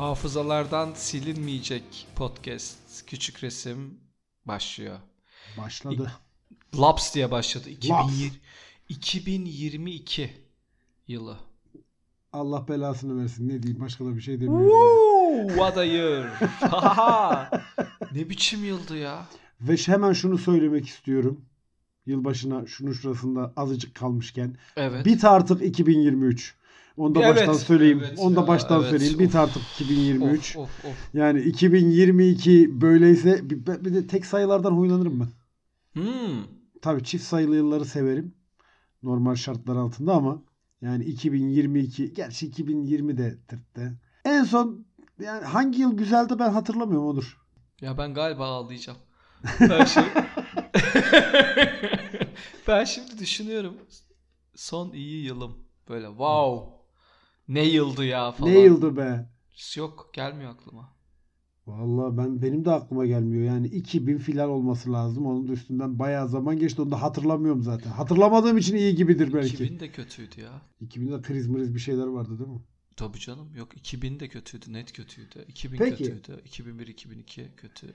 Hafızalardan 0.00 0.92
silinmeyecek 0.94 2.06
podcast 2.16 3.06
Küçük 3.06 3.44
Resim 3.44 4.00
başlıyor. 4.44 4.98
Başladı. 5.58 6.12
Laps 6.78 7.14
diye 7.14 7.30
başladı. 7.30 7.68
Laps. 7.68 8.12
2020, 8.12 8.32
2022 8.88 10.30
yılı. 11.08 11.36
Allah 12.32 12.68
belasını 12.68 13.22
versin. 13.22 13.48
Ne 13.48 13.62
diyeyim 13.62 13.80
başka 13.82 14.04
da 14.04 14.16
bir 14.16 14.20
şey 14.20 14.40
demiyorum. 14.40 14.66
Woo, 14.66 15.48
what 15.48 15.78
a 15.78 15.84
year. 15.84 16.30
Ne 18.12 18.30
biçim 18.30 18.64
yıldı 18.64 18.96
ya. 18.96 19.26
Ve 19.60 19.76
hemen 19.76 20.12
şunu 20.12 20.38
söylemek 20.38 20.86
istiyorum. 20.86 21.44
Yılbaşına 22.06 22.66
şunun 22.66 22.92
şurasında 22.92 23.52
azıcık 23.56 23.94
kalmışken. 23.94 24.56
Evet. 24.76 25.06
Bit 25.06 25.24
artık 25.24 25.62
2023. 25.62 26.59
Onu 26.96 27.14
da 27.14 27.20
Evet, 27.22 27.36
baştan 27.36 27.52
söyleyeyim. 27.52 28.02
evet 28.08 28.18
Onu 28.18 28.36
da 28.36 28.40
ya, 28.40 28.46
baştan 28.46 28.80
evet. 28.80 28.90
söyleyeyim. 28.90 29.18
Bit 29.18 29.28
Of. 29.28 29.36
artık 29.36 29.62
2023. 29.74 30.56
Of, 30.56 30.62
of, 30.62 30.84
of. 30.84 31.14
Yani 31.14 31.40
2022 31.40 32.80
böyleyse 32.80 33.50
bir, 33.50 33.66
bir 33.66 33.94
de 33.94 34.06
tek 34.06 34.26
sayılardan 34.26 34.72
huylanırım 34.72 35.20
ben. 35.20 35.28
Hmm. 36.02 36.44
Tabii 36.82 37.04
çift 37.04 37.24
sayılı 37.24 37.56
yılları 37.56 37.84
severim. 37.84 38.34
Normal 39.02 39.34
şartlar 39.34 39.76
altında 39.76 40.12
ama 40.14 40.42
yani 40.82 41.04
2022 41.04 42.12
gerçi 42.12 42.46
2020 42.46 43.18
de 43.18 43.38
tırttı. 43.48 43.98
En 44.24 44.44
son 44.44 44.86
yani 45.20 45.44
hangi 45.44 45.80
yıl 45.80 45.96
güzeldi 45.96 46.38
ben 46.38 46.50
hatırlamıyorum 46.50 47.06
olur. 47.06 47.38
Ya 47.80 47.98
ben 47.98 48.14
galiba 48.14 48.46
ağlayacağım. 48.46 48.98
Ben 49.60 49.84
şey... 49.84 50.04
ben 52.68 52.84
şimdi 52.84 53.18
düşünüyorum. 53.18 53.76
Son 54.54 54.92
iyi 54.92 55.24
yılım. 55.24 55.56
Böyle 55.88 56.06
wow. 56.06 56.79
Ne 57.50 57.64
yıldı 57.64 58.04
ya 58.04 58.32
falan. 58.32 58.52
Ne 58.52 58.58
yıldı 58.58 58.96
be? 58.96 59.28
Yok 59.76 60.10
gelmiyor 60.12 60.50
aklıma. 60.50 60.96
Vallahi 61.66 62.16
ben 62.16 62.42
benim 62.42 62.64
de 62.64 62.70
aklıma 62.70 63.06
gelmiyor. 63.06 63.44
Yani 63.44 63.66
2000 63.66 64.18
filan 64.18 64.50
olması 64.50 64.92
lazım. 64.92 65.26
Onun 65.26 65.48
da 65.48 65.52
üstünden 65.52 65.98
bayağı 65.98 66.28
zaman 66.28 66.58
geçti. 66.58 66.82
Onu 66.82 66.90
da 66.90 67.02
hatırlamıyorum 67.02 67.62
zaten. 67.62 67.90
Hatırlamadığım 67.90 68.58
için 68.58 68.76
iyi 68.76 68.94
gibidir 68.94 69.32
belki. 69.34 69.54
2000 69.54 69.80
de 69.80 69.92
kötüydü 69.92 70.40
ya. 70.40 70.62
2000'de 70.82 71.22
kriz 71.22 71.48
mriz 71.48 71.74
bir 71.74 71.80
şeyler 71.80 72.06
vardı 72.06 72.38
değil 72.38 72.50
mi? 72.50 72.60
Tabii 72.96 73.18
canım. 73.18 73.56
Yok 73.56 73.76
2000 73.76 74.20
de 74.20 74.28
kötüydü. 74.28 74.72
Net 74.72 74.92
kötüydü. 74.92 75.44
2000 75.48 75.78
Peki. 75.78 76.04
kötüydü. 76.04 76.42
2001, 76.44 76.86
2002 76.86 77.50
kötü. 77.56 77.94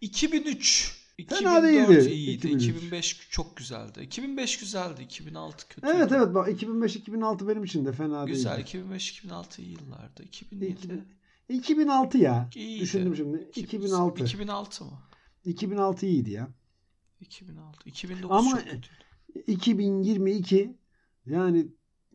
2003 0.00 1.01
Fena 1.28 1.58
2004 1.58 1.62
değildi, 1.90 2.10
iyiydi. 2.10 2.46
2003. 2.46 2.62
2005 2.64 3.28
çok 3.30 3.56
güzeldi. 3.56 4.00
2005 4.02 4.58
güzeldi. 4.58 5.02
2006 5.02 5.68
kötüydü. 5.68 5.94
Evet 5.96 6.12
evet 6.12 6.34
bak 6.34 6.48
2005-2006 6.48 7.48
benim 7.48 7.64
için 7.64 7.84
de 7.84 7.92
fena 7.92 8.24
Güzel. 8.24 8.56
değildi. 8.56 8.68
2005-2006 8.94 9.62
iyi 9.62 9.72
yıllardı. 9.72 10.22
2007 10.22 11.04
İki- 11.48 11.58
2006 11.58 12.18
ya. 12.18 12.50
iyiydi. 12.54 12.80
Düşündüm 12.82 13.16
şimdi. 13.16 13.50
2006. 13.56 14.24
2006 14.24 14.84
mı? 14.84 15.02
2006 15.44 16.06
iyiydi 16.06 16.30
ya. 16.30 16.48
2006. 17.20 17.88
2009 17.88 18.36
Ama- 18.36 18.50
çok 18.50 18.64
kötüydü. 18.64 18.86
2022 19.46 20.76
yani 21.26 21.66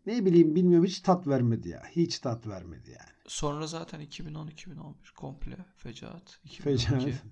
ne 0.05 0.25
bileyim 0.25 0.55
bilmiyorum 0.55 0.85
hiç 0.85 0.99
tat 0.99 1.27
vermedi 1.27 1.69
ya. 1.69 1.83
Hiç 1.91 2.19
tat 2.19 2.47
vermedi 2.47 2.89
yani. 2.89 3.09
Sonra 3.27 3.67
zaten 3.67 4.01
2010-2011 4.01 5.11
komple 5.15 5.57
fecaat. 5.77 6.39
2012, 6.43 6.85
Fecaat. 6.85 7.23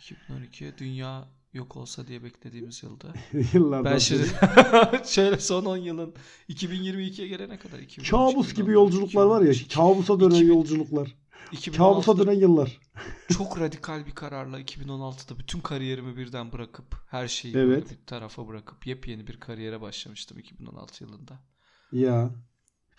2012 0.00 0.78
dünya 0.78 1.28
yok 1.52 1.76
olsa 1.76 2.06
diye 2.06 2.24
beklediğimiz 2.24 2.82
yılda. 2.82 3.14
Yıllardan 3.52 3.92
Ben 3.92 3.98
şimdi 3.98 4.26
şöyle 5.04 5.38
son 5.40 5.64
10 5.64 5.76
yılın 5.76 6.14
2022'ye 6.48 7.28
gelene 7.28 7.58
kadar 7.58 7.78
2013, 7.78 8.10
Kabus 8.10 8.48
gibi 8.54 8.70
2014, 8.70 8.74
yolculuklar 8.74 9.26
var 9.26 9.40
ya. 9.40 9.50
2013, 9.50 9.74
Kabusa 9.74 10.20
dönen 10.20 10.34
2000 10.34 10.48
yolculuklar. 10.48 11.16
2016'da 11.52 11.76
Kabusa 11.76 12.18
dönen 12.18 12.32
yıllar. 12.32 12.80
çok 13.32 13.60
radikal 13.60 14.06
bir 14.06 14.14
kararla 14.14 14.60
2016'da 14.60 15.38
bütün 15.38 15.60
kariyerimi 15.60 16.16
birden 16.16 16.52
bırakıp 16.52 16.96
her 17.08 17.28
şeyi 17.28 17.56
Evet. 17.56 17.90
bir 17.90 18.06
tarafa 18.06 18.48
bırakıp 18.48 18.86
yepyeni 18.86 19.26
bir 19.26 19.40
kariyere 19.40 19.80
başlamıştım 19.80 20.38
2016 20.38 21.04
yılında. 21.04 21.40
Ya. 21.92 22.30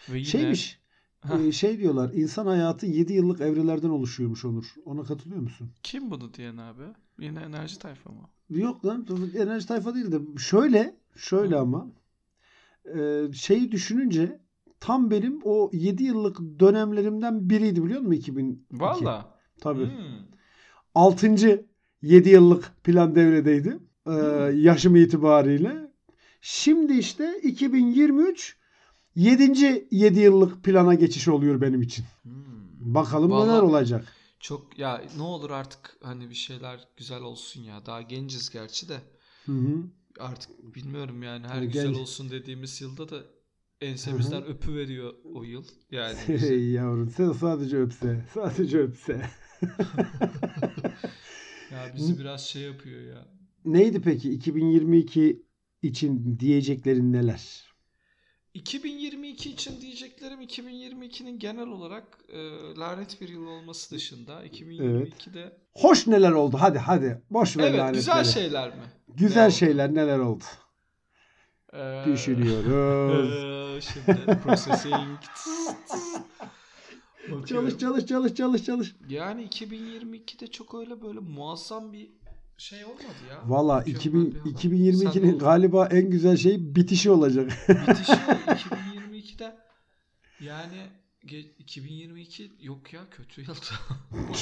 Ve 0.10 0.18
yine 0.18 0.28
Şeymiş. 0.28 0.81
E, 1.30 1.52
şey 1.52 1.80
diyorlar. 1.80 2.12
insan 2.14 2.46
hayatı 2.46 2.86
7 2.86 3.14
yıllık 3.14 3.42
evrelerden 3.42 3.90
oluşuyormuş 3.90 4.46
Onur. 4.46 4.76
Ona 4.86 5.04
katılıyor 5.04 5.42
musun? 5.42 5.72
kim 5.84 6.12
bunu 6.12 6.34
diyen 6.34 6.58
abi? 6.58 6.84
Yine 7.20 7.40
enerji 7.40 7.80
tayfa 7.80 8.10
mı? 8.10 8.30
Yok 8.50 8.86
lan 8.86 9.08
enerji 9.38 9.68
tayfa 9.68 9.96
değil 9.96 10.12
de 10.12 10.20
şöyle 10.38 10.96
şöyle 11.16 11.56
Hı. 11.56 11.60
ama 11.60 11.88
e, 12.96 13.24
şeyi 13.34 13.72
düşününce 13.72 14.40
tam 14.80 15.12
benim 15.12 15.42
o 15.44 15.70
7 15.74 16.04
yıllık 16.04 16.40
dönemlerimden 16.60 17.50
biriydi 17.50 17.84
biliyor 17.84 18.02
musun 18.02 18.12
2002? 18.12 18.60
Valla. 18.72 19.36
Tabii. 19.62 19.86
Hmm. 19.86 20.26
6. 20.96 21.66
7 22.02 22.30
yıllık 22.30 22.72
plan 22.84 23.16
devredeydi. 23.16 23.80
E, 24.08 24.12
Hı. 24.12 24.52
yaşım 24.56 24.96
itibariyle. 24.96 25.92
Şimdi 26.42 26.94
işte 26.94 27.40
2023 27.44 28.58
7. 29.16 29.88
7 29.92 30.20
yıllık 30.20 30.64
plana 30.64 30.94
geçiş 30.94 31.28
oluyor 31.28 31.62
benim 31.62 31.82
için. 31.82 32.06
Hmm. 32.24 32.34
Bakalım 32.80 33.32
Vallahi- 33.32 33.48
neler 33.50 33.62
olacak. 33.62 34.14
Çok 34.40 34.80
ya 34.80 35.02
ne 35.18 35.24
olur 35.24 35.50
artık 35.50 35.98
hani 36.04 36.30
bir 36.30 36.36
şeyler 36.36 36.88
güzel 36.98 37.22
olsun 37.22 37.62
ya. 37.64 37.86
Daha 37.86 38.02
genciz 38.02 38.50
gerçi 38.50 38.90
de. 38.90 38.98
Hı 39.46 39.52
hı. 39.52 39.84
Artık 40.20 40.76
bilmiyorum 40.76 41.24
yani 41.24 41.48
her 41.48 41.56
Yani 41.56 41.68
güzel 41.68 41.88
genç. 41.88 41.98
olsun 41.98 42.30
dediğimiz 42.30 42.82
yılda 42.82 43.10
da 43.10 43.24
ensemizden 43.82 44.44
öpü 44.46 44.76
veriyor 44.76 45.14
o 45.34 45.44
yıl. 45.44 45.64
Yani 45.92 46.16
Hey 46.28 46.70
yavrum 46.72 47.10
sen 47.10 47.32
sadece 47.32 47.78
öpse. 47.78 48.26
Sadece 48.34 48.80
öpse. 48.80 49.22
ya 51.72 51.92
bizi 51.96 52.20
biraz 52.20 52.42
şey 52.48 52.62
yapıyor 52.62 53.02
ya. 53.02 53.28
Neydi 53.66 54.02
peki 54.02 54.32
2022 54.32 55.46
için 55.82 56.40
diyeceklerin 56.40 57.14
neler? 57.14 57.71
2022 58.54 59.50
için 59.50 59.82
diyeceklerim 59.82 60.42
2022'nin 60.42 61.40
genel 61.40 61.68
olarak 61.68 62.04
e, 62.30 62.38
lanet 62.78 63.22
bir 63.22 63.30
yıl 63.30 63.48
olması 63.48 63.96
dışında 63.96 64.46
2022'de 64.46 65.58
Hoş 65.74 66.08
neler 66.08 66.32
oldu? 66.32 66.58
Hadi 66.60 66.78
hadi. 66.78 67.22
Boş 67.30 67.58
ver 67.58 67.64
evet 67.64 67.80
lanetleri. 67.80 67.96
güzel 67.96 68.24
şeyler 68.24 68.70
mi? 68.70 68.84
Güzel 69.08 69.42
Ne 69.42 69.46
oldu? 69.46 69.54
şeyler 69.54 69.94
neler 69.96 70.20
oldu? 70.20 70.44
Ee, 71.74 72.04
Düşünüyoruz. 72.06 73.30
ee, 73.78 73.82
şimdi 73.82 74.40
processing. 74.44 75.20
Çalış 77.48 77.78
çalış 77.78 78.06
çalış 78.06 78.34
çalış 78.36 78.64
çalış. 78.66 78.96
Yani 79.10 79.48
2022'de 79.48 80.48
çok 80.48 80.76
öyle 80.76 81.02
böyle 81.02 81.20
muazzam 81.20 81.94
bir 81.94 82.10
şey 82.62 82.86
olmadı 82.86 83.04
ya. 83.30 83.42
Valla 83.46 83.78
Mükemmel 83.78 84.00
2000, 84.00 84.32
bir 84.32 84.40
hava. 84.40 84.60
Sen 84.60 84.70
2022'nin 84.70 85.34
ne- 85.34 85.38
galiba 85.38 85.86
en 85.86 86.10
güzel 86.10 86.38
şeyi 86.38 86.76
bitişi 86.76 87.12
olacak. 87.12 87.52
bitişi 87.70 88.12
2022'de 88.12 89.56
yani 90.40 90.78
ge- 91.26 91.52
2022 91.60 92.52
yok 92.62 92.94
ya 92.94 93.02
kötü 93.12 93.42
yıldı. 93.42 93.60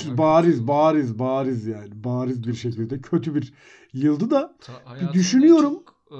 Bariz 0.17 0.67
bariz 0.67 1.19
bariz 1.19 1.65
yani. 1.67 2.03
Bariz 2.03 2.47
bir 2.47 2.53
şekilde 2.53 3.01
kötü 3.01 3.35
bir 3.35 3.53
yıldı 3.93 4.31
da. 4.31 4.55
Ta- 4.61 4.73
hayatımda 4.85 5.13
düşünüyorum. 5.13 5.73
Çok, 5.73 5.98
e, 6.11 6.19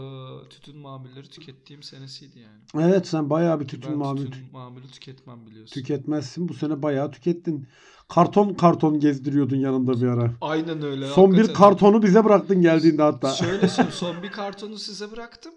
tütün 0.50 0.78
mamulleri 0.78 1.30
tükettiğim 1.30 1.84
senesiydi 1.84 2.40
yani. 2.40 2.88
Evet 2.88 3.08
sen 3.08 3.30
bayağı 3.30 3.60
bir 3.60 3.68
tütün 3.68 3.92
ben 3.92 3.98
mamül 3.98 4.26
tütün 4.26 4.52
mamülü 4.52 4.88
tüketmem 4.88 5.46
biliyorsun. 5.46 5.74
tüketmezsin. 5.74 6.50
Bu 6.50 6.54
sene 6.54 6.82
bayağı 6.82 7.12
tükettin. 7.12 7.68
Karton 8.08 8.54
karton 8.54 9.00
gezdiriyordun 9.00 9.56
yanında 9.56 10.02
bir 10.02 10.08
ara. 10.08 10.34
Aynen 10.42 10.82
öyle. 10.82 11.08
Son 11.08 11.32
bir 11.32 11.38
hakikaten. 11.38 11.62
kartonu 11.62 12.04
bize 12.04 12.26
bıraktın 12.26 12.62
geldiğinde 12.62 13.02
hatta. 13.02 13.30
Şöyle 13.30 13.68
söyleyeyim 13.68 13.98
son 13.98 14.24
bir 14.24 14.32
kartonu 14.32 14.78
size 14.78 15.12
bıraktım. 15.12 15.54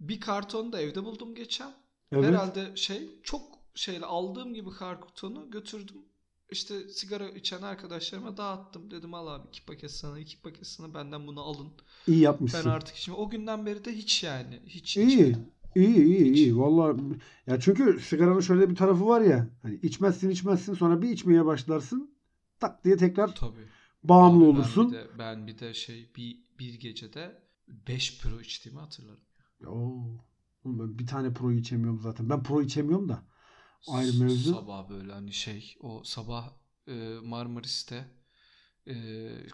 Bir 0.00 0.20
kartonu 0.20 0.72
da 0.72 0.80
evde 0.80 1.04
buldum 1.04 1.34
geçen. 1.34 1.72
Evet. 2.12 2.24
Herhalde 2.24 2.76
şey 2.76 3.20
çok 3.22 3.42
şeyle 3.74 4.06
aldığım 4.06 4.54
gibi 4.54 4.70
kartonu 4.70 5.50
götürdüm. 5.50 5.96
İşte 6.52 6.88
sigara 6.88 7.28
içen 7.28 7.62
arkadaşlarıma 7.62 8.36
dağıttım. 8.36 8.90
Dedim 8.90 9.14
al 9.14 9.26
abi 9.26 9.48
iki 9.48 9.64
paket 9.64 9.90
sana 9.90 10.18
iki 10.18 10.42
paket 10.42 10.66
sana 10.66 10.94
benden 10.94 11.26
bunu 11.26 11.40
alın. 11.40 11.68
İyi 12.06 12.16
Ben 12.16 12.20
yapmışsın. 12.22 12.68
artık 12.70 12.96
şimdi 12.96 13.18
o 13.18 13.30
günden 13.30 13.66
beri 13.66 13.84
de 13.84 13.92
hiç 13.92 14.22
yani 14.24 14.60
hiç 14.66 14.96
İyi. 14.96 15.06
içmedim. 15.06 15.46
İyi 15.76 15.96
iyi 16.04 16.30
Hiç. 16.30 16.38
iyi. 16.38 16.58
Valla 16.58 16.96
ya 17.46 17.60
çünkü 17.60 18.00
sigaranın 18.00 18.40
şöyle 18.40 18.70
bir 18.70 18.74
tarafı 18.76 19.06
var 19.06 19.20
ya. 19.20 19.48
Hani 19.62 19.74
içmezsin 19.82 20.30
içmezsin 20.30 20.74
sonra 20.74 21.02
bir 21.02 21.10
içmeye 21.10 21.44
başlarsın. 21.46 22.14
Tak 22.60 22.84
diye 22.84 22.96
tekrar 22.96 23.34
Tabii. 23.34 23.66
bağımlı 24.04 24.44
Abi 24.44 24.52
ben 24.52 24.56
olursun. 24.58 24.92
bir 24.92 24.96
de, 24.96 25.06
ben 25.18 25.46
bir 25.46 25.58
de 25.58 25.74
şey 25.74 26.10
bir, 26.16 26.38
bir 26.58 26.74
gecede 26.80 27.42
5 27.88 28.20
pro 28.22 28.40
içtiğimi 28.40 28.80
hatırlarım. 28.80 29.20
Oo. 29.66 30.18
Oğlum 30.64 30.78
ben 30.78 30.98
bir 30.98 31.06
tane 31.06 31.32
pro 31.34 31.52
içemiyorum 31.52 32.00
zaten. 32.00 32.30
Ben 32.30 32.42
pro 32.42 32.62
içemiyorum 32.62 33.08
da. 33.08 33.22
Ayrı 33.88 34.12
mevzu. 34.12 34.54
Sabah 34.54 34.90
böyle 34.90 35.12
hani 35.12 35.32
şey 35.32 35.74
o 35.80 36.02
sabah 36.04 36.48
e, 36.88 36.92
Marmaris'te 37.22 38.04
e, 38.86 38.94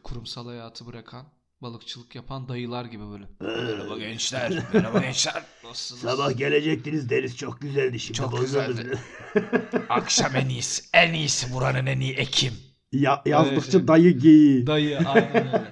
kurumsal 0.03 0.47
hayatı 0.47 0.87
bırakan 0.87 1.27
balıkçılık 1.63 2.15
yapan 2.15 2.49
dayılar 2.49 2.85
gibi 2.85 3.03
böyle. 3.11 3.25
Merhaba 3.41 3.99
gençler. 3.99 4.63
Merhaba 4.73 4.99
gençler. 4.99 5.43
Nasılsınız? 5.65 6.13
Sabah 6.15 6.39
gelecektiniz 6.39 7.11
deniz 7.11 7.37
çok 7.37 7.61
güzeldi 7.61 8.01
şimdi 8.01 8.19
Çok 8.19 8.41
güzeldi. 8.41 8.99
Akşam 9.89 10.37
en 10.37 10.49
iyisi. 10.49 10.83
En 10.93 11.13
iyisi 11.13 11.53
buranın 11.55 11.87
en 11.87 12.01
iyi 12.01 12.13
Ekim. 12.13 12.53
Ya, 12.93 13.23
yazdıkça 13.27 13.79
Evet. 13.79 13.89
dayı 13.89 14.19
geyiği. 14.19 14.67
Dayı 14.67 14.99
aynen 14.99 15.47
öyle. 15.47 15.68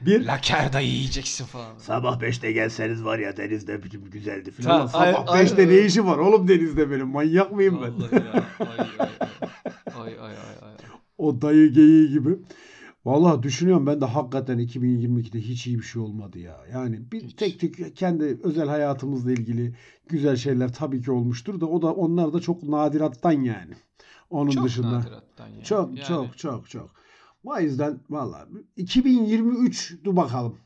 Bir 0.00 0.26
Laker 0.26 0.72
dayı 0.72 0.88
yiyeceksin 0.88 1.44
falan. 1.44 1.78
Sabah 1.78 2.20
5'te 2.20 2.52
gelseniz 2.52 3.04
var 3.04 3.18
ya 3.18 3.36
deniz 3.36 3.68
ne 3.68 3.82
biçim 3.82 4.10
güzeldi 4.10 4.50
Ta- 4.50 4.62
falan. 4.62 4.76
Ulan 4.78 4.86
sabah 4.86 5.32
ay- 5.32 5.44
5'te 5.44 5.62
ay- 5.62 5.68
ne 5.68 5.78
işi 5.78 6.06
var 6.06 6.18
oğlum 6.18 6.48
denizde 6.48 6.90
benim 6.90 7.08
manyak 7.08 7.52
mıyım 7.52 7.78
ben? 7.82 7.92
Vallahi 7.98 8.14
ya. 8.14 8.44
Ay 8.60 8.78
ay 8.80 8.88
ay. 8.98 10.02
Ay 10.02 10.12
ay 10.12 10.20
ay 10.20 10.68
ay. 10.68 10.74
O 11.18 11.42
dayı 11.42 11.72
geyiği 11.72 12.08
gibi. 12.08 12.38
Vallahi 13.04 13.42
düşünüyorum 13.42 13.86
ben 13.86 14.00
de 14.00 14.04
hakikaten 14.04 14.58
2022'de 14.58 15.40
hiç 15.40 15.66
iyi 15.66 15.78
bir 15.78 15.82
şey 15.84 16.02
olmadı 16.02 16.38
ya. 16.38 16.56
Yani 16.72 17.12
bir 17.12 17.22
Hiç. 17.22 17.34
tek 17.34 17.60
tek 17.60 17.96
kendi 17.96 18.38
özel 18.42 18.68
hayatımızla 18.68 19.32
ilgili 19.32 19.74
güzel 20.08 20.36
şeyler 20.36 20.72
tabii 20.72 21.02
ki 21.02 21.12
olmuştur 21.12 21.60
da 21.60 21.66
o 21.66 21.82
da 21.82 21.92
onlar 21.94 22.32
da 22.32 22.40
çok 22.40 22.62
nadirattan 22.62 23.32
yani. 23.32 23.74
Onun 24.30 24.50
Çok 24.50 24.64
dışında. 24.64 24.98
nadirattan 24.98 25.48
yani. 25.48 25.64
Çok 25.64 25.96
Yani 25.96 26.06
çok 26.06 26.38
çok 26.38 26.70
çok. 26.70 26.97
O 27.44 27.60
yüzden 27.60 28.00
vallahi 28.10 28.48
2023 28.76 29.96
dur 30.04 30.16
bakalım. 30.16 30.56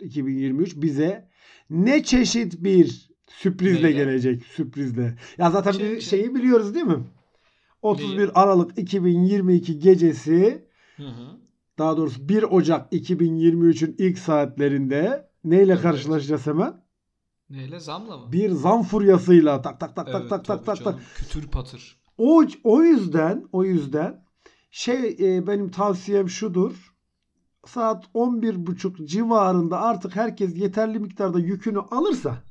2023 0.00 0.76
bize 0.76 1.28
ne 1.70 2.02
çeşit 2.02 2.64
bir 2.64 3.10
sürprizle 3.28 3.86
Neyle? 3.86 3.92
gelecek 3.92 4.44
sürprizle. 4.44 5.18
Ya 5.38 5.50
zaten 5.50 5.78
bir 5.78 6.00
şeyi 6.00 6.34
biliyoruz 6.34 6.74
değil 6.74 6.86
mi? 6.86 7.04
31 7.82 8.16
Neyi? 8.18 8.28
Aralık 8.34 8.78
2022 8.78 9.78
gecesi 9.78 10.68
Hı 10.96 11.02
hı. 11.06 11.38
daha 11.78 11.96
doğrusu 11.96 12.28
1 12.28 12.42
Ocak 12.42 12.92
2023'ün 12.92 13.94
ilk 13.98 14.18
saatlerinde 14.18 15.30
neyle 15.44 15.72
Evet. 15.72 15.82
karşılaşacağız 15.82 16.46
hemen? 16.46 16.86
Neyle 17.50 17.80
zamla 17.80 18.16
mı? 18.16 18.32
Bir 18.32 18.50
zam 18.50 18.82
furyasıyla 18.82 19.62
tak 19.62 19.80
tak 19.80 19.96
tak 19.96 20.06
tak 20.06 20.20
Evet, 20.20 20.30
tak 20.30 20.44
tak 20.44 20.66
tak 20.66 20.84
tak. 20.84 21.00
Kütür 21.16 21.48
patır. 21.48 22.00
O 22.18 22.44
o 22.64 22.82
yüzden 22.82 23.44
o 23.52 23.64
yüzden 23.64 24.25
şey 24.70 25.16
e, 25.20 25.46
benim 25.46 25.70
tavsiyem 25.70 26.28
şudur. 26.28 26.94
Saat 27.66 28.04
11.30 28.14 29.06
civarında 29.06 29.80
artık 29.80 30.16
herkes 30.16 30.56
yeterli 30.56 30.98
miktarda 30.98 31.38
yükünü 31.38 31.78
alırsa 31.78 32.42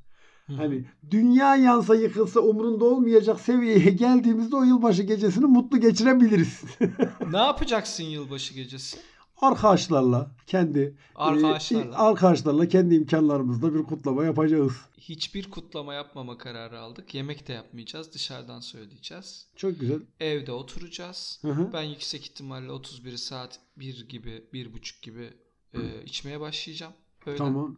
Hı 0.48 0.54
hani 0.54 0.86
dünya 1.12 1.56
yansa 1.56 1.96
yıkılsa 1.96 2.40
umrunda 2.40 2.86
olmayacak 2.86 3.40
seviyeye 3.40 3.92
geldiğimizde 3.92 4.56
o 4.56 4.64
yılbaşı 4.64 5.04
gecesini 5.04 5.46
mutlu 5.46 5.80
geçirebiliriz. 5.80 6.62
ne 7.32 7.38
yapacaksın 7.38 8.04
yılbaşı 8.04 8.54
gecesi? 8.54 8.98
Arkadaşlarla 9.38 10.32
kendi 10.48 10.98
Arkadaşlarla. 11.16 11.92
e, 11.96 11.98
arkadaşlarla 11.98 12.68
kendi 12.68 12.96
imkanlarımızla 12.96 13.74
bir 13.76 13.84
kutlama 13.84 14.26
yapacağız. 14.26 14.74
Hiçbir 14.98 15.50
kutlama 15.52 15.94
yapmama 15.94 16.38
kararı 16.38 16.80
aldık. 16.80 17.16
Yemek 17.16 17.48
de 17.48 17.54
yapmayacağız. 17.54 18.14
Dışarıdan 18.14 18.60
söyleyeceğiz. 18.60 19.48
Çok 19.56 19.80
güzel. 19.80 20.00
Evde 20.20 20.52
oturacağız. 20.52 21.40
Hı 21.42 21.52
hı. 21.52 21.70
Ben 21.74 21.84
yüksek 21.84 22.22
ihtimalle 22.26 22.72
31 22.72 23.18
saat 23.18 23.60
1 23.78 24.08
gibi, 24.10 24.44
1.30 24.54 25.02
gibi 25.02 25.34
e, 25.74 26.04
içmeye 26.06 26.40
başlayacağım. 26.40 26.94
Öğlen. 27.26 27.38
Tamam. 27.38 27.78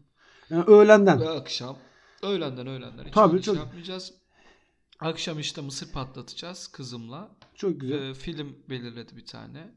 Yani 0.50 0.63
öğlenden. 0.63 1.19
Ve 1.19 1.30
akşam. 1.30 1.77
Öğlenden 2.24 2.68
öğlenden. 2.68 3.06
Hiç 3.06 3.13
Tabii, 3.13 3.31
şey 3.38 3.42
çok- 3.42 3.56
yapmayacağız. 3.56 4.13
Akşam 5.00 5.39
işte 5.39 5.62
mısır 5.62 5.92
patlatacağız 5.92 6.68
kızımla. 6.68 7.31
Çok 7.56 7.81
güzel. 7.81 8.01
E, 8.09 8.13
film 8.13 8.56
belirledi 8.69 9.18
bir 9.18 9.25
tane. 9.25 9.71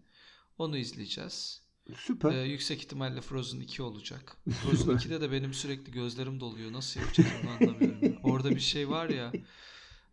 Onu 0.59 0.77
izleyeceğiz. 0.77 1.63
Süper. 1.99 2.33
E, 2.33 2.43
yüksek 2.45 2.79
ihtimalle 2.79 3.21
Frozen 3.21 3.61
2 3.61 3.83
olacak. 3.83 4.37
Frozen 4.51 4.93
2'de 4.93 5.21
de 5.21 5.33
benim 5.33 5.55
sürekli 5.55 5.93
gözlerim 5.93 6.41
doluyor. 6.41 6.73
Nasıl 6.73 7.01
yapacağız 7.01 7.29
onu 7.43 7.51
anlamıyorum. 7.51 8.17
Orada 8.23 8.51
bir 8.51 8.61
şey 8.61 8.89
var 8.89 9.09
ya. 9.09 9.33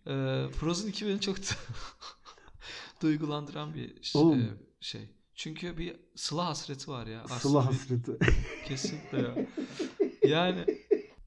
E, 0.07 0.13
Frozen 0.51 0.87
2 0.89 1.07
beni 1.07 1.21
çok 1.21 1.37
duygulandıran 3.01 3.73
bir 3.73 4.03
ş- 4.03 4.17
Oğlum. 4.17 4.39
e, 4.41 4.49
şey. 4.81 5.09
Çünkü 5.35 5.77
bir 5.77 5.95
sıla 6.15 6.45
hasreti 6.45 6.91
var 6.91 7.07
ya. 7.07 7.21
Aslında 7.21 7.39
Sıla 7.39 7.65
hasreti. 7.65 8.17
Kesinlikle 8.67 9.17
ya. 9.17 9.47
Yani 10.23 10.65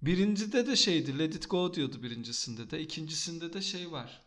birincide 0.02 0.66
de 0.66 0.76
şeydi 0.76 1.18
Let 1.18 1.34
It 1.34 1.50
Go 1.50 1.74
diyordu 1.74 2.02
birincisinde 2.02 2.70
de. 2.70 2.80
ikincisinde 2.80 3.52
de 3.52 3.62
şey 3.62 3.92
var. 3.92 4.22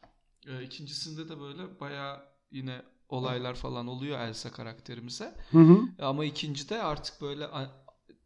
Ee, 0.48 0.64
ikincisinde 0.64 1.30
de 1.30 1.40
böyle 1.40 1.80
baya 1.80 2.26
yine 2.52 2.82
olaylar 3.14 3.56
falan 3.56 3.88
oluyor 3.88 4.20
Elsa 4.20 4.52
karakterimize. 4.52 5.36
Hı 5.52 5.60
hı. 5.60 5.80
Ama 6.00 6.26
ikincide 6.26 6.82
artık 6.84 7.22
böyle 7.22 7.48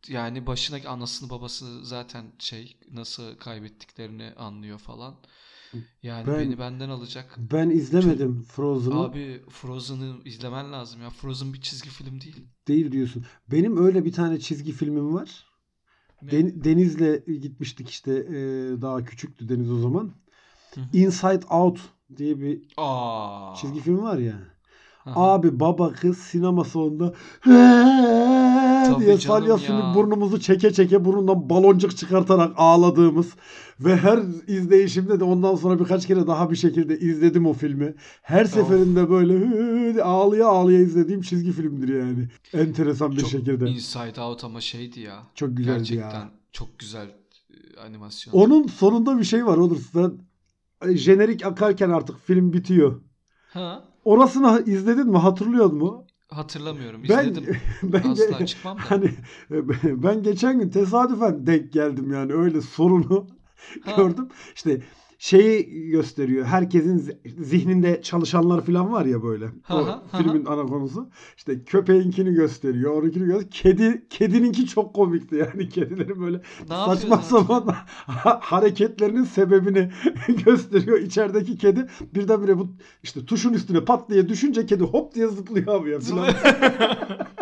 yani 0.08 0.48
başına 0.48 0.90
anasını 0.90 1.30
babası 1.30 1.86
zaten 1.86 2.26
şey 2.40 2.78
nasıl 2.92 3.36
kaybettiklerini 3.38 4.34
anlıyor 4.38 4.80
falan. 4.80 5.16
Yani 6.04 6.28
Ben- 6.28 6.40
beni 6.40 6.60
benden 6.60 6.90
alacak. 6.90 7.36
Ben 7.52 7.70
izlemedim 7.70 8.42
Frozen'ı. 8.42 9.00
Abi 9.00 9.42
Frozen'ı 9.50 10.16
izlemen 10.26 10.72
lazım 10.74 11.02
ya. 11.02 11.10
Frozen 11.10 11.54
bir 11.54 11.62
çizgi 11.62 11.90
film 11.90 12.22
değil. 12.22 12.46
Değil 12.68 12.92
diyorsun. 12.92 13.26
Benim 13.52 13.86
öyle 13.86 14.06
bir 14.06 14.12
tane 14.12 14.40
çizgi 14.40 14.72
filmim 14.72 15.14
var. 15.14 15.46
Ne? 16.22 16.32
Den- 16.32 16.64
Deniz'le 16.64 17.26
gitmiştik 17.42 17.90
işte 17.90 18.12
e, 18.14 18.36
daha 18.82 19.04
küçüktü 19.04 19.50
Deniz 19.50 19.72
o 19.72 19.80
zaman. 19.80 20.12
Hı 20.76 20.82
hı. 20.82 20.98
Inside 20.98 21.46
Out 21.50 21.80
diye 22.18 22.40
bir 22.40 22.62
Aa. 22.78 23.56
çizgi 23.56 23.80
film 23.80 24.02
var 24.04 24.18
ya. 24.18 24.57
Abi 25.16 25.60
baba 25.60 25.94
kız 25.94 26.18
sinema 26.18 26.64
salonunda 26.64 27.14
Tabii 28.88 29.06
diye 29.06 29.18
canım 29.20 29.58
salya 29.58 29.78
ya. 29.78 29.96
burnumuzu 29.96 30.40
çeke 30.40 30.74
çeke 30.74 31.06
burnundan 31.06 31.50
baloncuk 31.50 31.98
çıkartarak 31.98 32.54
ağladığımız 32.58 33.28
ve 33.80 33.96
her 33.98 34.20
izleyişimde 34.48 35.20
de 35.20 35.24
ondan 35.24 35.56
sonra 35.56 35.80
birkaç 35.80 36.08
kere 36.08 36.28
daha 36.28 36.52
bir 36.52 36.56
şekilde 36.56 37.00
izledim 37.00 37.46
o 37.46 37.54
filmi. 37.54 37.94
Her 38.22 38.46
seferinde 38.46 39.10
böyle 39.10 40.04
ağlaya 40.04 40.48
ağlaya 40.48 40.80
izlediğim 40.80 41.22
çizgi 41.22 41.52
filmdir 41.52 42.00
yani. 42.00 42.28
Enteresan 42.54 43.12
bir 43.12 43.18
Çok 43.18 43.30
şekilde. 43.30 43.70
Inside 43.70 44.22
Out 44.22 44.44
ama 44.44 44.62
şeydi 44.62 45.00
ya. 45.00 45.24
Çok 45.36 45.58
güzeldi 45.58 45.78
Gerçekten 45.78 46.20
ya. 46.20 46.30
çok 46.52 46.80
güzel 46.80 47.08
e, 47.08 47.80
animasyon. 47.88 48.34
Onun 48.34 48.68
sonunda 48.68 49.18
bir 49.20 49.24
şey 49.24 49.46
var 49.46 49.58
olur. 49.58 49.80
Sen 49.94 50.12
e, 50.88 50.98
jenerik 50.98 51.46
akarken 51.46 51.90
artık 51.90 52.20
film 52.20 52.54
bitiyor. 52.54 53.02
Ha? 53.54 53.84
Orasını 54.08 54.64
izledin 54.66 55.08
mi? 55.08 55.18
Hatırlıyor 55.18 55.72
mu? 55.72 56.06
Hatırlamıyorum. 56.30 57.04
Ben 57.10 57.30
İzledim. 57.30 57.58
ben 57.84 58.10
Asla 58.10 58.46
çıkmam 58.46 58.78
da. 58.78 58.82
hani 58.92 59.12
ben 59.84 60.24
geçen 60.24 60.60
gün 60.60 60.70
tesadüfen 60.70 61.48
denk 61.48 61.74
geldim 61.74 62.12
yani 62.14 62.34
öyle 62.34 62.62
sorunu 62.62 63.28
Ha. 63.86 63.92
gördüm. 63.98 64.28
İşte 64.56 64.82
şeyi 65.18 65.88
gösteriyor. 65.90 66.46
Herkesin 66.46 66.98
zi- 66.98 67.44
zihninde 67.44 68.02
çalışanlar 68.02 68.66
falan 68.66 68.92
var 68.92 69.06
ya 69.06 69.24
böyle. 69.24 69.46
O 69.70 69.76
hı, 69.78 69.92
hı 69.92 70.02
filmin 70.18 70.46
ana 70.46 70.66
konusu. 70.66 71.10
İşte 71.38 71.64
köpeğinkini 71.64 72.34
gösteriyor. 72.34 72.92
Onunkini 72.92 73.26
gösteriyor. 73.26 73.52
Kedi 73.52 74.08
kedininki 74.10 74.66
çok 74.68 74.94
komikti 74.94 75.36
yani. 75.36 75.70
Kedilerin 75.78 76.22
böyle 76.22 76.38
Ne 76.38 76.76
saçma 76.86 77.18
sapan 77.18 77.68
ha- 78.08 78.40
hareketlerinin 78.44 79.24
sebebini 79.24 79.90
gösteriyor. 80.46 81.00
İçerideki 81.00 81.58
kedi 81.58 81.88
birdenbire 82.16 82.58
bu 82.58 82.68
işte 83.04 83.26
tuşun 83.26 83.54
üstüne 83.54 83.86
pat 83.86 84.10
diye 84.10 84.30
düşünce 84.30 84.66
kedi 84.66 84.84
hop 84.84 85.16
diye 85.16 85.28
zıplıyor 85.28 85.68
abi 85.82 85.90
ya. 85.90 86.00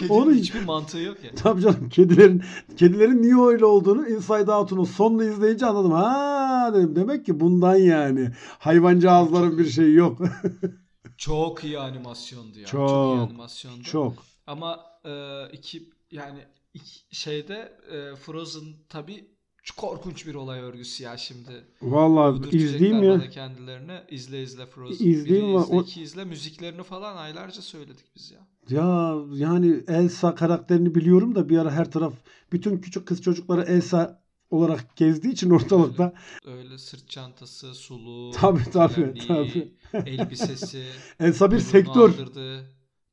Kedinin 0.00 0.20
Onu- 0.20 0.32
hiçbir 0.32 0.64
mantığı 0.64 0.98
yok 0.98 1.24
ya. 1.24 1.30
Tabii 1.36 1.60
canım 1.62 1.88
kedilerin 1.88 2.42
kedilerin 2.76 3.22
niye 3.22 3.40
öyle 3.46 3.64
olduğunu 3.64 4.08
Inside 4.08 4.52
Out'un 4.52 4.84
sonunu 4.84 5.24
izleyince 5.24 5.66
anladım. 5.66 5.92
Ha 5.92 6.70
dedim 6.74 6.96
demek 6.96 7.26
ki 7.26 7.40
bundan 7.40 7.76
yani. 7.76 8.30
Hayvancağızların 8.58 9.58
bir 9.58 9.68
şeyi 9.68 9.94
yok. 9.94 10.18
Çok 11.18 11.64
iyi 11.64 11.78
animasyondu 11.78 12.58
ya. 12.58 12.66
Çok, 12.66 12.88
Çok, 12.88 13.16
iyi 13.16 13.20
animasyondu. 13.20 13.82
Çok. 13.82 14.12
Ama 14.46 14.80
e, 15.04 15.42
iki 15.52 15.90
yani 16.10 16.38
iki, 16.74 17.16
şeyde 17.16 17.72
e, 17.92 18.16
Frozen 18.16 18.64
tabii 18.88 19.24
çok 19.62 19.76
korkunç 19.76 20.26
bir 20.26 20.34
olay 20.34 20.60
örgüsü 20.60 21.02
ya 21.04 21.16
şimdi. 21.16 21.64
Vallahi 21.82 22.56
izleyeyim 22.56 23.02
ya. 23.02 23.30
kendilerine. 23.30 24.04
İzle 24.10 24.42
izle 24.42 24.66
Frozen. 24.66 25.06
İzleyeyim 25.06 25.46
Biri 25.46 25.56
ama 25.56 25.64
izle, 25.64 25.76
o- 25.76 25.82
iki 25.82 26.02
izle. 26.02 26.24
Müziklerini 26.24 26.82
falan 26.82 27.16
aylarca 27.16 27.62
söyledik 27.62 28.06
biz 28.16 28.30
ya. 28.30 28.38
Ya 28.70 29.14
yani 29.32 29.84
Elsa 29.88 30.34
karakterini 30.34 30.94
biliyorum 30.94 31.34
da 31.34 31.48
bir 31.48 31.58
ara 31.58 31.70
her 31.70 31.90
taraf 31.90 32.14
bütün 32.52 32.78
küçük 32.78 33.08
kız 33.08 33.22
çocukları 33.22 33.62
Elsa 33.62 34.22
olarak 34.50 34.96
gezdiği 34.96 35.32
için 35.32 35.50
ortalıkta. 35.50 36.12
Öyle 36.46 36.78
sırt 36.78 37.08
çantası, 37.08 37.74
sulu, 37.74 38.30
Tabii, 38.30 38.70
tabii, 38.72 38.94
gömleği, 38.94 39.74
elbisesi, 39.92 40.86
Elsa 41.20 41.50
bir 41.50 41.58
sektör. 41.58 42.10
aldırdı. 42.10 42.64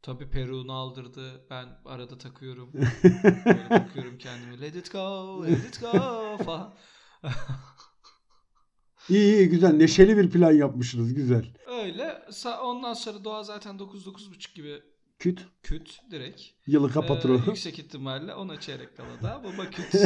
Tabii 0.02 0.30
peruğunu 0.30 0.74
aldırdı. 0.74 1.46
Ben 1.50 1.66
arada 1.86 2.18
takıyorum. 2.18 2.70
Böyle 3.46 3.70
bakıyorum 3.70 4.18
kendime. 4.18 4.62
Let 4.62 4.76
it 4.76 4.92
go, 4.92 5.44
let 5.46 5.66
it 5.66 5.82
go 5.82 6.38
falan. 6.46 6.74
İyi 9.10 9.36
iyi 9.36 9.50
güzel 9.50 9.74
neşeli 9.74 10.18
bir 10.18 10.30
plan 10.30 10.52
yapmışsınız 10.52 11.14
güzel. 11.14 11.46
Öyle. 11.68 12.22
Ondan 12.64 12.94
sonra 12.94 13.24
doğa 13.24 13.44
zaten 13.44 13.76
9-9.30 13.76 14.56
gibi 14.56 14.82
Küt. 15.20 15.46
Küt 15.64 16.00
direkt. 16.12 16.42
Yılı 16.68 16.92
kapatır. 16.92 17.30
Ee, 17.30 17.34
yüksek 17.48 17.80
ihtimalle 17.80 18.34
ona 18.34 18.60
çeyrek 18.60 18.98
kala 18.98 19.24
da 19.24 19.44
baba 19.44 19.70
küt. 19.70 19.96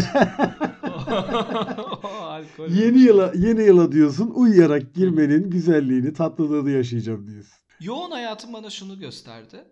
O 2.04 2.08
alkol. 2.08 2.70
Yeni 2.70 3.00
yıla 3.00 3.32
yeni 3.36 3.64
yıla 3.64 3.92
diyorsun 3.92 4.32
uyuyarak 4.36 4.94
girmenin 4.96 5.50
güzelliğini, 5.50 6.14
tatlılığını 6.14 6.72
yaşayacağım 6.72 7.28
diyorsun. 7.28 7.54
Yoğun 7.80 8.12
hayatım 8.12 8.54
bana 8.54 8.70
şunu 8.70 9.00
gösterdi. 9.00 9.64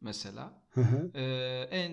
Mesela. 0.00 0.62
Ee, 1.14 1.22
en 1.70 1.92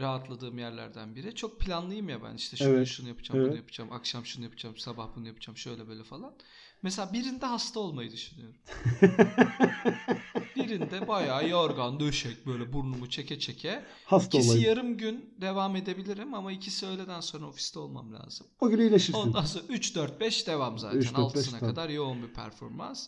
rahatladığım 0.00 0.58
yerlerden 0.58 1.16
biri. 1.16 1.34
Çok 1.34 1.60
planlıyım 1.60 2.08
ya 2.08 2.22
ben 2.22 2.34
işte 2.34 2.56
şunu 2.56 2.68
Evet, 2.68 2.86
şunu 2.86 3.08
yapacağım, 3.08 3.40
evet. 3.40 3.50
bunu 3.50 3.56
yapacağım, 3.56 3.92
akşam 3.92 4.26
şunu 4.26 4.44
yapacağım, 4.44 4.76
sabah 4.76 5.08
bunu 5.16 5.26
yapacağım, 5.26 5.56
şöyle 5.56 5.88
böyle 5.88 6.04
falan. 6.04 6.34
Mesela 6.82 7.12
birinde 7.12 7.46
hasta 7.46 7.80
olmayı 7.80 8.12
düşünüyorum. 8.12 8.56
birinde 10.68 11.08
bayağı 11.08 11.48
yorgan, 11.48 12.00
döşek 12.00 12.46
böyle 12.46 12.72
burnumu 12.72 13.10
çeke 13.10 13.38
çeke. 13.38 13.82
Hasta 14.04 14.38
İkisi 14.38 14.50
olayım. 14.52 14.68
yarım 14.68 14.96
gün 14.96 15.24
devam 15.40 15.76
edebilirim 15.76 16.34
ama 16.34 16.52
ikisi 16.52 16.86
öğleden 16.86 17.20
sonra 17.20 17.46
ofiste 17.46 17.78
olmam 17.78 18.12
lazım. 18.14 18.46
O 18.60 18.68
gün 18.68 18.78
iyileşirsin. 18.78 19.20
Ondan 19.20 19.44
sonra 19.44 19.64
3 19.68 19.96
4 19.96 20.20
5 20.20 20.46
devam 20.46 20.78
zaten. 20.78 20.98
3, 20.98 21.04
4, 21.06 21.14
5 21.14 21.18
Altısına 21.24 21.58
tabii. 21.58 21.70
kadar 21.70 21.88
yoğun 21.88 22.22
bir 22.22 22.28
performans. 22.34 23.06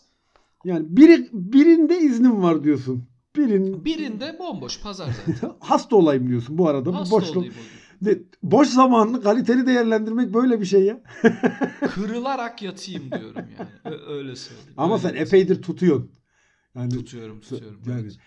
Yani 0.65 0.85
biri 0.89 1.29
birinde 1.33 1.99
iznim 1.99 2.41
var 2.43 2.63
diyorsun. 2.63 3.09
Birin 3.35 3.85
Birinde 3.85 4.35
bomboş 4.39 4.81
pazar 4.81 5.09
zaten. 5.27 5.55
hasta 5.59 5.95
olayım 5.95 6.29
diyorsun 6.29 6.57
bu 6.57 6.67
arada. 6.69 6.85
Bu 6.93 6.95
Hasta 6.95 7.15
boşluk. 7.15 7.37
olayım 7.37 7.53
o 7.53 7.63
gün. 7.63 7.77
De- 8.05 8.23
boş 8.43 8.67
zamanını 8.67 9.21
kaliteli 9.21 9.67
değerlendirmek 9.67 10.33
böyle 10.33 10.61
bir 10.61 10.65
şey 10.65 10.81
ya. 10.83 11.01
Kırılarak 11.95 12.61
yatayım 12.61 13.11
diyorum 13.11 13.35
yani. 13.59 13.95
Öyle 14.07 14.35
söyleyeyim. 14.35 14.73
Ama 14.77 14.95
Öyle 14.95 15.09
sen 15.09 15.15
epeydir 15.15 15.61
tutuyorsun. 15.61 16.11
Yani 16.77 16.89
tutuyorum 16.89 17.41
tutuyorum. 17.41 17.79
Yani- 17.87 18.01
evet. 18.01 18.17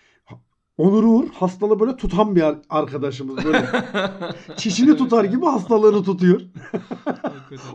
Onur 0.77 1.03
Uğur 1.03 1.29
hastalığı 1.29 1.79
böyle 1.79 1.95
tutan 1.95 2.35
bir 2.35 2.41
ar- 2.41 2.61
arkadaşımız 2.69 3.45
böyle. 3.45 3.65
Çişini 4.57 4.97
tutar 4.97 5.23
gibi 5.25 5.45
hastalığını 5.45 6.03
tutuyor. 6.03 6.41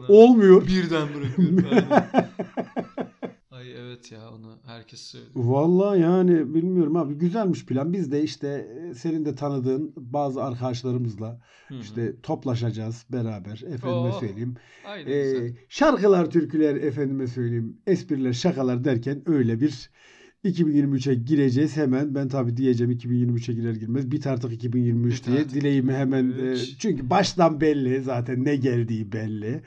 Olmuyor. 0.09 0.66
birden 0.66 1.09
bırakıyorum. 1.14 1.66
Aynen. 1.71 2.30
Ay 3.50 3.73
evet 3.73 4.12
ya 4.12 4.30
onu 4.30 4.59
herkes 4.66 5.00
söylüyor. 5.00 5.30
Vallahi 5.37 6.00
yani 6.00 6.54
bilmiyorum 6.54 6.97
abi 6.97 7.14
güzelmiş 7.14 7.66
plan. 7.66 7.92
Biz 7.92 8.12
de 8.12 8.23
işte 8.23 8.49
e, 8.90 8.95
senin 8.95 9.25
de 9.25 9.35
tanıdığın 9.35 9.92
bazı 9.97 10.45
arkadaşlarımızla 10.45 11.40
Hı 11.68 11.75
hı. 11.75 11.78
işte 11.78 12.21
toplaşacağız 12.21 13.06
beraber. 13.12 13.62
Efendime 13.66 14.09
Oh. 14.14 14.21
söyleyeyim. 14.21 14.54
Aynen 14.87 15.11
Ee, 15.11 15.23
güzel. 15.23 15.56
şarkılar, 15.68 16.30
türküler, 16.30 16.75
efendime 16.76 17.26
söyleyeyim, 17.26 17.76
espriler, 17.87 18.33
şakalar 18.33 18.85
derken 18.85 19.23
öyle 19.26 19.61
bir 19.61 19.90
2023'e 20.47 21.15
gireceğiz 21.15 21.76
hemen. 21.76 22.15
Ben 22.15 22.29
tabii 22.29 22.57
diyeceğim 22.57 22.93
2023'e 22.93 23.55
girer 23.55 23.75
girmez. 23.75 24.11
Bit 24.11 24.26
artık 24.26 24.53
2023 24.53 25.15
Bit 25.19 25.26
diye 25.26 25.38
artık 25.38 25.55
dileğimi 25.55 25.93
hemen 25.93 26.25
e, 26.25 26.31
2023. 26.33 26.79
çünkü 26.79 27.11
baştan 27.11 27.61
belli 27.61 28.03
zaten 28.03 28.45
ne 28.45 28.57
geldiği 28.57 29.12
belli. 29.12 29.62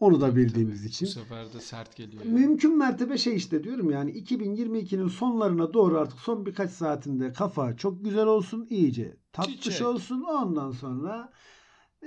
Onu 0.00 0.20
da 0.20 0.30
Tabii, 0.30 0.40
bildiğimiz 0.40 0.78
tabii. 0.78 0.88
için. 0.88 1.06
Bu 1.06 1.10
sefer 1.10 1.52
de 1.52 1.60
sert 1.60 1.96
geliyor. 1.96 2.24
Mümkün 2.24 2.78
mertebe 2.78 3.18
şey 3.18 3.36
işte 3.36 3.64
diyorum 3.64 3.90
yani 3.90 4.10
2022'nin 4.10 5.08
sonlarına 5.08 5.74
doğru 5.74 5.98
artık 5.98 6.18
son 6.18 6.46
birkaç 6.46 6.70
saatinde 6.70 7.32
kafa 7.32 7.76
çok 7.76 8.04
güzel 8.04 8.26
olsun 8.26 8.66
iyice 8.70 9.16
tatlış 9.32 9.60
Çiçek. 9.60 9.86
olsun 9.86 10.22
ondan 10.22 10.70
sonra 10.70 11.32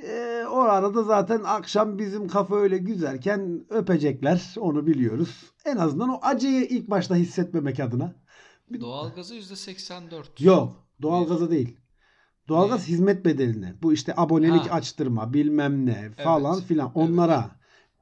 e, 0.03 0.45
o 0.51 0.59
arada 0.59 1.03
zaten 1.03 1.41
akşam 1.43 1.97
bizim 1.99 2.27
kafa 2.27 2.55
öyle 2.55 2.77
güzelken 2.77 3.65
öpecekler 3.69 4.55
onu 4.57 4.87
biliyoruz. 4.87 5.53
En 5.65 5.77
azından 5.77 6.09
o 6.09 6.19
acıyı 6.21 6.63
ilk 6.65 6.89
başta 6.89 7.15
hissetmemek 7.15 7.79
adına. 7.79 8.15
Doğalgazı 8.79 9.35
%84. 9.35 10.43
Yok 10.43 10.87
doğalgaza 11.01 11.51
değil. 11.51 11.77
Doğalgaz 12.47 12.87
Ne? 12.87 12.87
hizmet 12.87 13.25
bedeline. 13.25 13.75
Bu 13.83 13.93
işte 13.93 14.13
abonelik 14.17 14.71
Ha. 14.71 14.75
açtırma 14.75 15.33
bilmem 15.33 15.85
ne 15.85 16.11
falan 16.11 16.57
Evet, 16.57 16.67
filan 16.67 16.91
onlara 16.93 17.54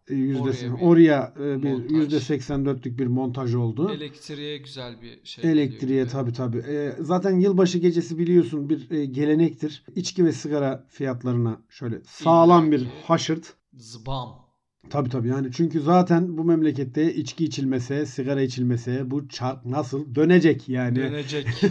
e, 0.10 0.15
yüzdesi 0.15 0.72
Oraya 0.72 0.77
bir 0.77 0.81
oraya 0.81 1.33
e, 1.55 1.63
bir 1.63 1.89
yüzde 1.89 2.15
84'lük 2.15 2.98
bir 2.98 3.07
montaj 3.07 3.55
oldu. 3.55 3.91
Elektriğe 3.91 4.57
güzel 4.57 5.01
bir 5.01 5.19
şey 5.24 5.51
Elektriğe 5.51 6.07
tabi 6.07 6.33
tabi. 6.33 6.57
Ee, 6.57 6.95
zaten 7.00 7.39
yılbaşı 7.39 7.77
gecesi 7.77 8.17
biliyorsun 8.17 8.69
bir 8.69 8.91
e, 8.91 9.05
gelenektir. 9.05 9.86
İçki 9.95 10.25
ve 10.25 10.31
sigara 10.31 10.86
fiyatlarına 10.89 11.62
şöyle 11.69 12.01
sağlam 12.05 12.72
bir 12.72 12.88
haşırt. 13.03 13.53
Zbam. 13.74 14.43
Tabi 14.89 15.10
tabi 15.10 15.27
yani 15.27 15.51
çünkü 15.53 15.81
zaten 15.81 16.38
bu 16.38 16.43
memlekette 16.43 17.13
içki 17.13 17.45
içilmese, 17.45 18.05
sigara 18.05 18.41
içilmese 18.41 19.12
bu 19.12 19.27
çark 19.27 19.65
nasıl 19.65 20.15
dönecek 20.15 20.69
yani. 20.69 20.95
Dönecek. 20.95 21.48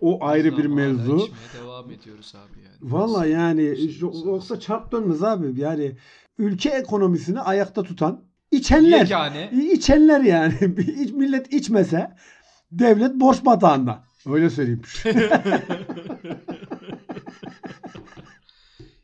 O 0.00 0.24
ayrı 0.24 0.50
Biz 0.50 0.58
bir 0.58 0.66
mevzu. 0.66 1.28
devam 1.62 1.90
ediyoruz 1.90 2.34
abi 2.34 2.60
yani. 2.64 2.92
Vallahi 2.92 3.30
yani 3.30 3.76
yoksa 4.24 4.60
çark 4.60 4.92
dönmez 4.92 5.22
abi. 5.22 5.60
Yani 5.60 5.92
ülke 6.38 6.70
ekonomisini 6.70 7.40
ayakta 7.40 7.82
tutan 7.82 8.24
içenler. 8.50 8.98
Yegane. 8.98 9.50
İçenler 9.52 10.20
yani. 10.20 10.54
Millet 11.12 11.52
içmese 11.52 12.16
devlet 12.72 13.14
borç 13.14 13.44
batağında. 13.44 14.04
Öyle 14.26 14.50
söyleyeyim. 14.50 14.82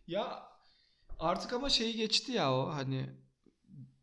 Ya 0.07 0.43
artık 1.19 1.53
ama 1.53 1.69
şeyi 1.69 1.97
geçti 1.97 2.33
ya 2.33 2.53
o 2.53 2.69
hani 2.75 3.07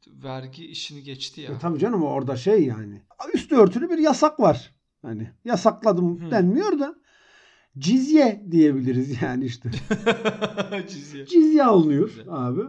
vergi 0.07 0.65
işini 0.65 1.03
geçti 1.03 1.41
ya. 1.41 1.51
E 1.51 1.59
tabii 1.59 1.79
canım 1.79 2.03
orada 2.03 2.35
şey 2.35 2.65
yani. 2.65 3.01
Üstü 3.33 3.55
örtülü 3.55 3.89
bir 3.89 3.97
yasak 3.97 4.39
var. 4.39 4.71
Hani 5.01 5.31
yasakladım 5.45 6.25
Hı. 6.25 6.31
denmiyor 6.31 6.79
da 6.79 6.95
cizye 7.77 8.45
diyebiliriz 8.51 9.21
yani 9.21 9.45
işte. 9.45 9.71
Çiziyor. 10.89 11.27
Cizye 11.27 11.63
alınıyor 11.63 12.11
abi. 12.29 12.61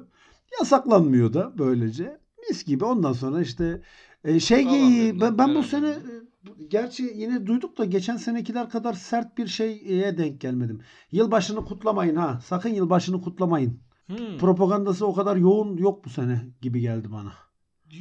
Yasaklanmıyor 0.60 1.32
da 1.32 1.58
böylece. 1.58 2.20
Mis 2.48 2.64
gibi 2.64 2.84
ondan 2.84 3.12
sonra 3.12 3.40
işte 3.42 3.82
e, 4.24 4.40
şey 4.40 4.62
geyiği- 4.64 5.06
dedim, 5.08 5.20
ben, 5.20 5.38
ben 5.38 5.54
bu 5.54 5.62
sene 5.62 5.88
e, 5.88 6.64
gerçi 6.68 7.02
yine 7.16 7.46
duyduk 7.46 7.78
da 7.78 7.84
geçen 7.84 8.16
senekiler 8.16 8.70
kadar 8.70 8.94
sert 8.94 9.38
bir 9.38 9.46
şeye 9.46 10.18
denk 10.18 10.40
gelmedim. 10.40 10.80
Yılbaşını 11.12 11.64
kutlamayın 11.64 12.16
ha. 12.16 12.40
Sakın 12.44 12.68
yılbaşını 12.68 13.22
kutlamayın. 13.22 13.80
Hmm. 14.06 14.38
Propagandası 14.38 15.06
o 15.06 15.14
kadar 15.14 15.36
yoğun 15.36 15.76
yok 15.76 16.04
bu 16.04 16.10
sene 16.10 16.42
gibi 16.62 16.80
geldi 16.80 17.12
bana. 17.12 17.32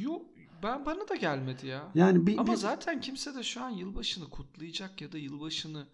Yok 0.00 0.22
ben 0.62 0.86
bana 0.86 1.08
da 1.08 1.14
gelmedi 1.14 1.66
ya. 1.66 1.82
Yani 1.94 2.26
bir, 2.26 2.38
Ama 2.38 2.52
bir- 2.52 2.56
zaten 2.56 3.00
kimse 3.00 3.34
de 3.34 3.42
şu 3.42 3.62
an 3.64 3.70
yılbaşını 3.70 4.30
kutlayacak 4.30 5.00
ya 5.00 5.12
da 5.12 5.18
yılbaşını 5.18 5.86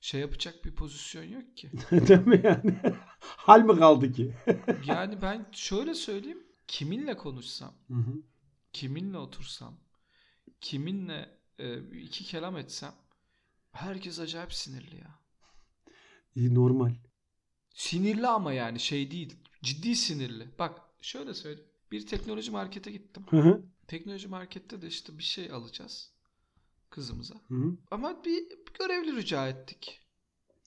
şey 0.00 0.20
yapacak 0.20 0.64
bir 0.64 0.74
pozisyon 0.74 1.24
yok 1.24 1.56
ki. 1.56 1.70
Değil 1.90 2.26
mi 2.26 2.40
yani? 2.44 2.80
Hal 3.20 3.60
mi 3.60 3.78
kaldı 3.78 4.12
ki? 4.12 4.34
Yani 4.86 5.22
ben 5.22 5.46
şöyle 5.52 5.94
söyleyeyim. 5.94 6.46
Kiminle 6.68 7.16
konuşsam, 7.16 7.74
Hı 7.88 7.94
hı. 7.94 8.14
kiminle 8.72 9.18
otursam, 9.18 9.80
kiminle 10.60 11.38
e, 11.58 11.78
iki 11.98 12.24
kelam 12.24 12.56
etsem 12.56 12.94
herkes 13.72 14.20
acayip 14.20 14.54
sinirli 14.54 14.96
ya. 14.96 15.20
İyi, 16.34 16.54
normal. 16.54 16.94
Sinirli 17.74 18.26
ama 18.26 18.52
yani 18.52 18.80
şey 18.80 19.10
değil. 19.10 19.36
Ciddi 19.62 19.96
sinirli. 19.96 20.48
Bak 20.58 20.80
şöyle 21.00 21.34
söyleyeyim. 21.34 21.70
Bir 21.90 22.06
teknoloji 22.06 22.50
markete 22.50 22.90
gittim. 22.92 23.24
Hı 23.30 23.36
hı. 23.36 23.62
Teknoloji 23.88 24.28
markette 24.28 24.82
de 24.82 24.86
işte 24.86 25.18
bir 25.18 25.22
şey 25.22 25.50
alacağız 25.52 26.12
kızımıza. 26.96 27.34
Hı 27.48 27.54
hı. 27.54 27.76
Ama 27.90 28.24
bir 28.24 28.44
görevli 28.78 29.16
rica 29.16 29.48
ettik. 29.48 30.00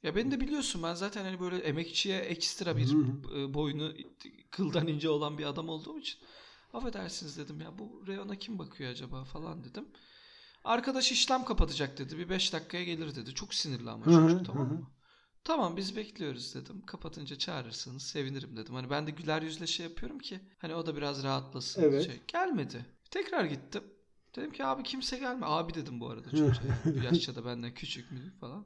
Ya 0.04 0.16
beni 0.16 0.32
de 0.32 0.40
biliyorsun 0.40 0.84
ben 0.84 0.94
zaten 0.94 1.24
hani 1.26 1.40
böyle 1.40 1.58
emekçiye 1.58 2.20
ekstra 2.20 2.78
bir 2.78 2.94
Hı 2.94 2.98
hı. 2.98 3.40
e, 3.40 3.54
boynu 3.54 3.94
kıldan 4.52 4.88
ince 4.88 5.10
olan 5.10 5.38
bir 5.38 5.46
adam 5.46 5.70
olduğum 5.70 6.00
için 6.00 6.20
affedersiniz 6.74 7.38
dedim 7.38 7.62
ya 7.62 7.80
bu 7.80 8.04
reyona 8.08 8.36
kim 8.36 8.60
bakıyor 8.60 8.92
acaba 8.92 9.24
falan 9.24 9.64
dedim. 9.64 9.86
Arkadaş 10.64 11.12
işlem 11.12 11.46
kapatacak 11.46 11.98
dedi. 11.98 12.18
Bir 12.18 12.30
5 12.30 12.54
dakikaya 12.54 12.84
gelir 12.84 13.16
dedi. 13.16 13.34
Çok 13.36 13.54
sinirli 13.54 13.90
ama 13.90 14.06
çocuk 14.06 14.46
tamam 14.46 14.70
hı 14.70 14.70
hı. 14.70 14.74
mı? 14.74 14.88
Tamam 15.44 15.78
biz 15.78 15.96
bekliyoruz 15.96 16.56
dedim. 16.56 16.86
Kapatınca 16.86 17.38
çağırırsanız 17.38 18.04
sevinirim 18.04 18.58
dedim. 18.58 18.76
Hani 18.76 18.90
ben 18.90 19.08
de 19.08 19.12
güler 19.12 19.42
yüzle 19.42 19.68
şey 19.68 19.86
yapıyorum 19.86 20.20
ki 20.20 20.40
hani 20.58 20.76
o 20.76 20.86
da 20.86 20.96
biraz 20.96 21.24
rahatlasın. 21.24 21.82
Evet. 21.84 22.06
Şey. 22.06 22.22
Gelmedi. 22.28 22.86
Tekrar 23.12 23.46
gittim. 23.46 23.84
Dedim 24.36 24.52
ki 24.52 24.66
abi 24.66 24.84
kimse 24.84 25.18
gelme. 25.20 25.46
Abi 25.46 25.74
dedim 25.74 26.00
bu 26.00 26.10
arada 26.10 26.30
çocuğa. 26.32 26.54
Yaşça 27.04 27.36
da 27.36 27.46
benden 27.46 27.74
küçük 27.74 28.12
mü 28.12 28.34
falan. 28.40 28.66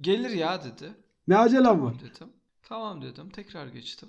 Gelir 0.00 0.30
ya 0.30 0.64
dedi. 0.64 0.94
Ne 1.28 1.36
acelem 1.36 1.64
Tamam 1.64 1.86
var? 1.86 1.94
dedim. 2.00 2.28
Tamam 2.62 3.02
dedim. 3.02 3.30
Tekrar 3.30 3.66
geçtim. 3.66 4.08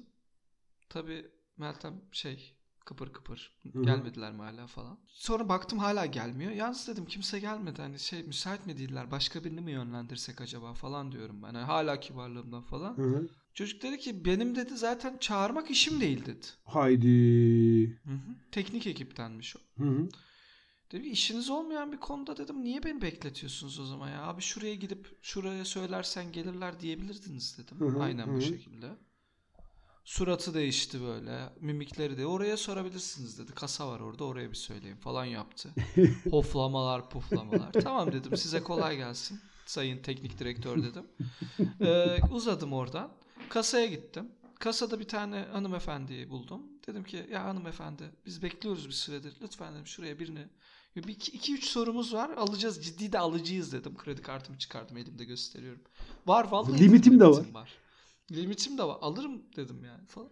Tabii 0.89 1.31
Meltem 1.57 2.01
şey 2.11 2.55
kıpır 2.85 3.13
kıpır. 3.13 3.55
Hı 3.63 3.79
hı. 3.79 3.83
Gelmediler 3.83 4.31
mi 4.31 4.41
hala 4.41 4.67
falan. 4.67 4.99
Sonra 5.07 5.49
baktım 5.49 5.79
hala 5.79 6.05
gelmiyor. 6.05 6.51
Yalnız 6.51 6.87
dedim 6.87 7.05
kimse 7.05 7.39
gelmedi. 7.39 7.81
Hani 7.81 7.99
şey 7.99 8.23
müsait 8.23 8.65
mi 8.65 8.77
değiller? 8.77 9.11
Başka 9.11 9.43
birini 9.43 9.61
mi 9.61 9.71
yönlendirsek 9.71 10.41
acaba 10.41 10.73
falan 10.73 11.11
diyorum 11.11 11.43
ben. 11.43 11.47
Hani 11.53 11.57
hala 11.65 11.99
kibarlığımdan 11.99 12.63
falan. 12.63 12.97
Hı 12.97 13.01
hı. 13.01 13.27
Çocuk 13.53 13.83
dedi 13.83 13.97
ki 13.99 14.25
benim 14.25 14.55
dedi 14.55 14.77
zaten 14.77 15.17
çağırmak 15.17 15.71
işim 15.71 16.01
değil 16.01 16.25
dedi. 16.25 16.45
Haydi. 16.63 17.87
Hı 17.89 18.11
hı. 18.11 18.35
Teknik 18.51 18.87
ekiptenmiş 18.87 19.55
o. 19.55 19.83
Hı 19.83 20.07
Dedim 20.91 21.11
işiniz 21.11 21.49
olmayan 21.49 21.91
bir 21.91 21.97
konuda 21.97 22.37
dedim 22.37 22.63
niye 22.63 22.83
beni 22.83 23.01
bekletiyorsunuz 23.01 23.79
o 23.79 23.85
zaman 23.85 24.09
ya? 24.09 24.23
Abi 24.23 24.41
şuraya 24.41 24.75
gidip 24.75 25.17
şuraya 25.21 25.65
söylersen 25.65 26.31
gelirler 26.31 26.79
diyebilirdiniz 26.79 27.57
dedim. 27.57 27.79
Hı 27.79 27.85
hı, 27.85 28.03
Aynen 28.03 28.27
hı 28.27 28.35
bu 28.35 28.41
şekilde. 28.41 28.89
Suratı 30.05 30.53
değişti 30.53 31.01
böyle. 31.01 31.49
Mimikleri 31.59 32.17
de 32.17 32.25
oraya 32.25 32.57
sorabilirsiniz 32.57 33.39
dedi. 33.39 33.51
Kasa 33.53 33.87
var 33.87 33.99
orada 33.99 34.23
oraya 34.23 34.49
bir 34.49 34.55
söyleyin 34.55 34.95
falan 34.95 35.25
yaptı. 35.25 35.69
Hoflamalar 36.29 37.09
puflamalar. 37.09 37.71
tamam 37.73 38.11
dedim 38.11 38.37
size 38.37 38.63
kolay 38.63 38.97
gelsin. 38.97 39.39
Sayın 39.65 40.01
teknik 40.01 40.39
direktör 40.39 40.83
dedim. 40.83 41.05
Ee, 41.81 42.17
uzadım 42.31 42.73
oradan. 42.73 43.11
Kasaya 43.49 43.85
gittim. 43.85 44.31
Kasada 44.65 44.99
bir 44.99 45.07
tane 45.07 45.45
hanımefendiyi 45.51 46.29
buldum. 46.29 46.61
Dedim 46.87 47.03
ki 47.03 47.27
ya 47.31 47.43
hanımefendi 47.43 48.03
biz 48.25 48.43
bekliyoruz 48.43 48.87
bir 48.87 48.93
süredir. 48.93 49.33
Lütfen 49.41 49.73
dedim 49.73 49.87
şuraya 49.87 50.19
birini. 50.19 50.47
Bir 50.95 51.07
iki, 51.07 51.31
iki 51.31 51.53
üç 51.53 51.65
sorumuz 51.65 52.13
var. 52.13 52.29
Alacağız. 52.29 52.85
Ciddi 52.85 53.11
de 53.11 53.19
alıcıyız 53.19 53.73
dedim. 53.73 53.97
Kredi 53.97 54.21
kartımı 54.21 54.57
çıkardım 54.57 54.97
elimde 54.97 55.25
gösteriyorum. 55.25 55.81
Var 56.25 56.47
vallahi. 56.47 56.79
Limitim 56.79 57.19
de 57.19 57.23
limitim 57.23 57.53
var. 57.53 57.73
Limitim 58.31 58.77
de 58.77 58.83
var. 58.83 58.97
Alırım 59.01 59.43
dedim 59.55 59.85
yani 59.85 60.07
falan. 60.07 60.29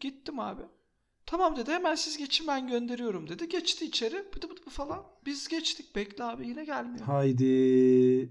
Gittim 0.00 0.40
abi. 0.40 0.62
Tamam 1.26 1.56
dedi 1.56 1.72
hemen 1.72 1.94
siz 1.94 2.16
geçin 2.16 2.46
ben 2.46 2.68
gönderiyorum 2.68 3.28
dedi. 3.28 3.48
Geçti 3.48 3.84
içeri 3.84 4.24
bıdı 4.36 4.50
bıdı 4.50 4.70
falan. 4.70 5.02
Biz 5.26 5.48
geçtik 5.48 5.96
bekle 5.96 6.24
abi 6.24 6.48
yine 6.48 6.64
gelmiyor. 6.64 7.04
Haydi 7.06 7.44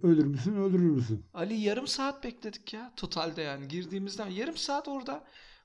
ölür 0.03 0.25
müsün 0.25 0.55
öldürür 0.55 0.89
müsün? 0.89 1.25
Ali 1.33 1.53
yarım 1.53 1.87
saat 1.87 2.23
bekledik 2.23 2.73
ya 2.73 2.91
totalde 2.95 3.41
yani 3.41 3.67
girdiğimizden 3.67 4.27
yarım 4.27 4.57
saat 4.57 4.87
orada 4.87 5.23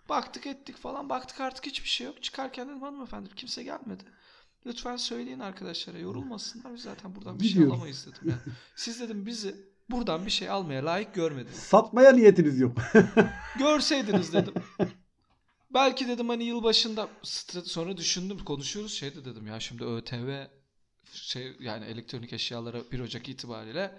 baktık 0.08 0.46
ettik 0.46 0.76
falan 0.76 1.08
baktık 1.08 1.40
artık 1.40 1.66
hiçbir 1.66 1.88
şey 1.88 2.06
yok. 2.06 2.22
Çıkarken 2.22 2.68
dedim 2.68 2.82
hanımefendi 2.82 3.34
kimse 3.36 3.62
gelmedi. 3.62 4.04
Lütfen 4.66 4.96
söyleyin 4.96 5.40
arkadaşlara 5.40 5.98
yorulmasınlar 5.98 6.74
biz 6.74 6.82
zaten 6.82 7.14
buradan 7.16 7.38
bir 7.40 7.44
şey 7.44 7.52
Gidiyoruz. 7.52 7.72
alamayız 7.74 8.06
dedim. 8.06 8.28
Yani. 8.30 8.54
Siz 8.76 9.00
dedim 9.00 9.26
bizi 9.26 9.54
buradan 9.90 10.26
bir 10.26 10.30
şey 10.30 10.50
almaya 10.50 10.84
layık 10.84 11.14
görmediniz. 11.14 11.56
Satmaya 11.56 12.12
niyetiniz 12.12 12.60
yok. 12.60 12.78
Görseydiniz 13.58 14.32
dedim. 14.32 14.54
Belki 15.74 16.08
dedim 16.08 16.28
hani 16.28 16.44
yılbaşında 16.44 17.08
stre- 17.22 17.64
sonra 17.68 17.96
düşündüm 17.96 18.38
konuşuyoruz 18.44 18.92
şey 18.92 19.14
de 19.14 19.24
dedim 19.24 19.46
ya 19.46 19.60
şimdi 19.60 19.84
ÖTV 19.84 20.44
şey 21.12 21.56
yani 21.60 21.84
elektronik 21.84 22.32
eşyalara 22.32 22.78
1 22.92 23.00
Ocak 23.00 23.28
itibariyle 23.28 23.98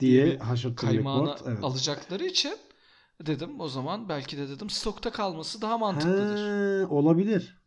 diye 0.00 0.38
kaymağını. 0.76 1.36
Evet. 1.46 1.64
alacakları 1.64 2.24
için 2.26 2.52
dedim 3.26 3.60
o 3.60 3.68
zaman 3.68 4.08
belki 4.08 4.38
de 4.38 4.48
dedim 4.48 4.70
stokta 4.70 5.10
kalması 5.12 5.62
daha 5.62 5.78
mantıklıdır. 5.78 6.80
He, 6.80 6.86
olabilir. 6.86 7.58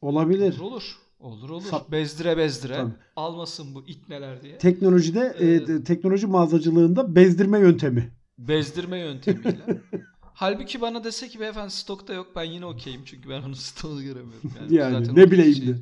Olabilir. 0.00 0.58
Olur 0.60 0.72
olur. 0.72 0.98
Olur 1.18 1.50
olur. 1.50 1.64
Sat- 1.70 1.90
bezdire 1.92 2.36
bezdire 2.36 2.74
Tabii. 2.76 2.92
almasın 3.16 3.74
bu 3.74 3.86
itneler 3.86 4.42
diye. 4.42 4.58
Teknolojide 4.58 5.34
e, 5.38 5.44
Evet. 5.46 5.68
de- 5.68 5.84
teknoloji 5.84 6.26
mağazacılığında 6.26 7.14
bezdirme 7.16 7.58
yöntemi. 7.58 8.12
Bezdirme 8.38 8.98
yöntemiyle. 8.98 9.62
Halbuki 10.34 10.80
bana 10.80 11.04
dese 11.04 11.28
ki 11.28 11.40
beyefendi 11.40 11.70
stokta 11.70 12.12
yok 12.14 12.36
ben 12.36 12.44
yine 12.44 12.66
okeyim 12.66 13.04
çünkü 13.04 13.28
ben 13.28 13.42
onun 13.42 13.52
stoğunu 13.68 14.02
göremiyorum. 14.02 14.50
Yani, 14.70 14.92
zaten 15.06 15.16
ne 15.16 15.30
bileyim 15.30 15.54
şey- 15.54 15.66
de. 15.66 15.78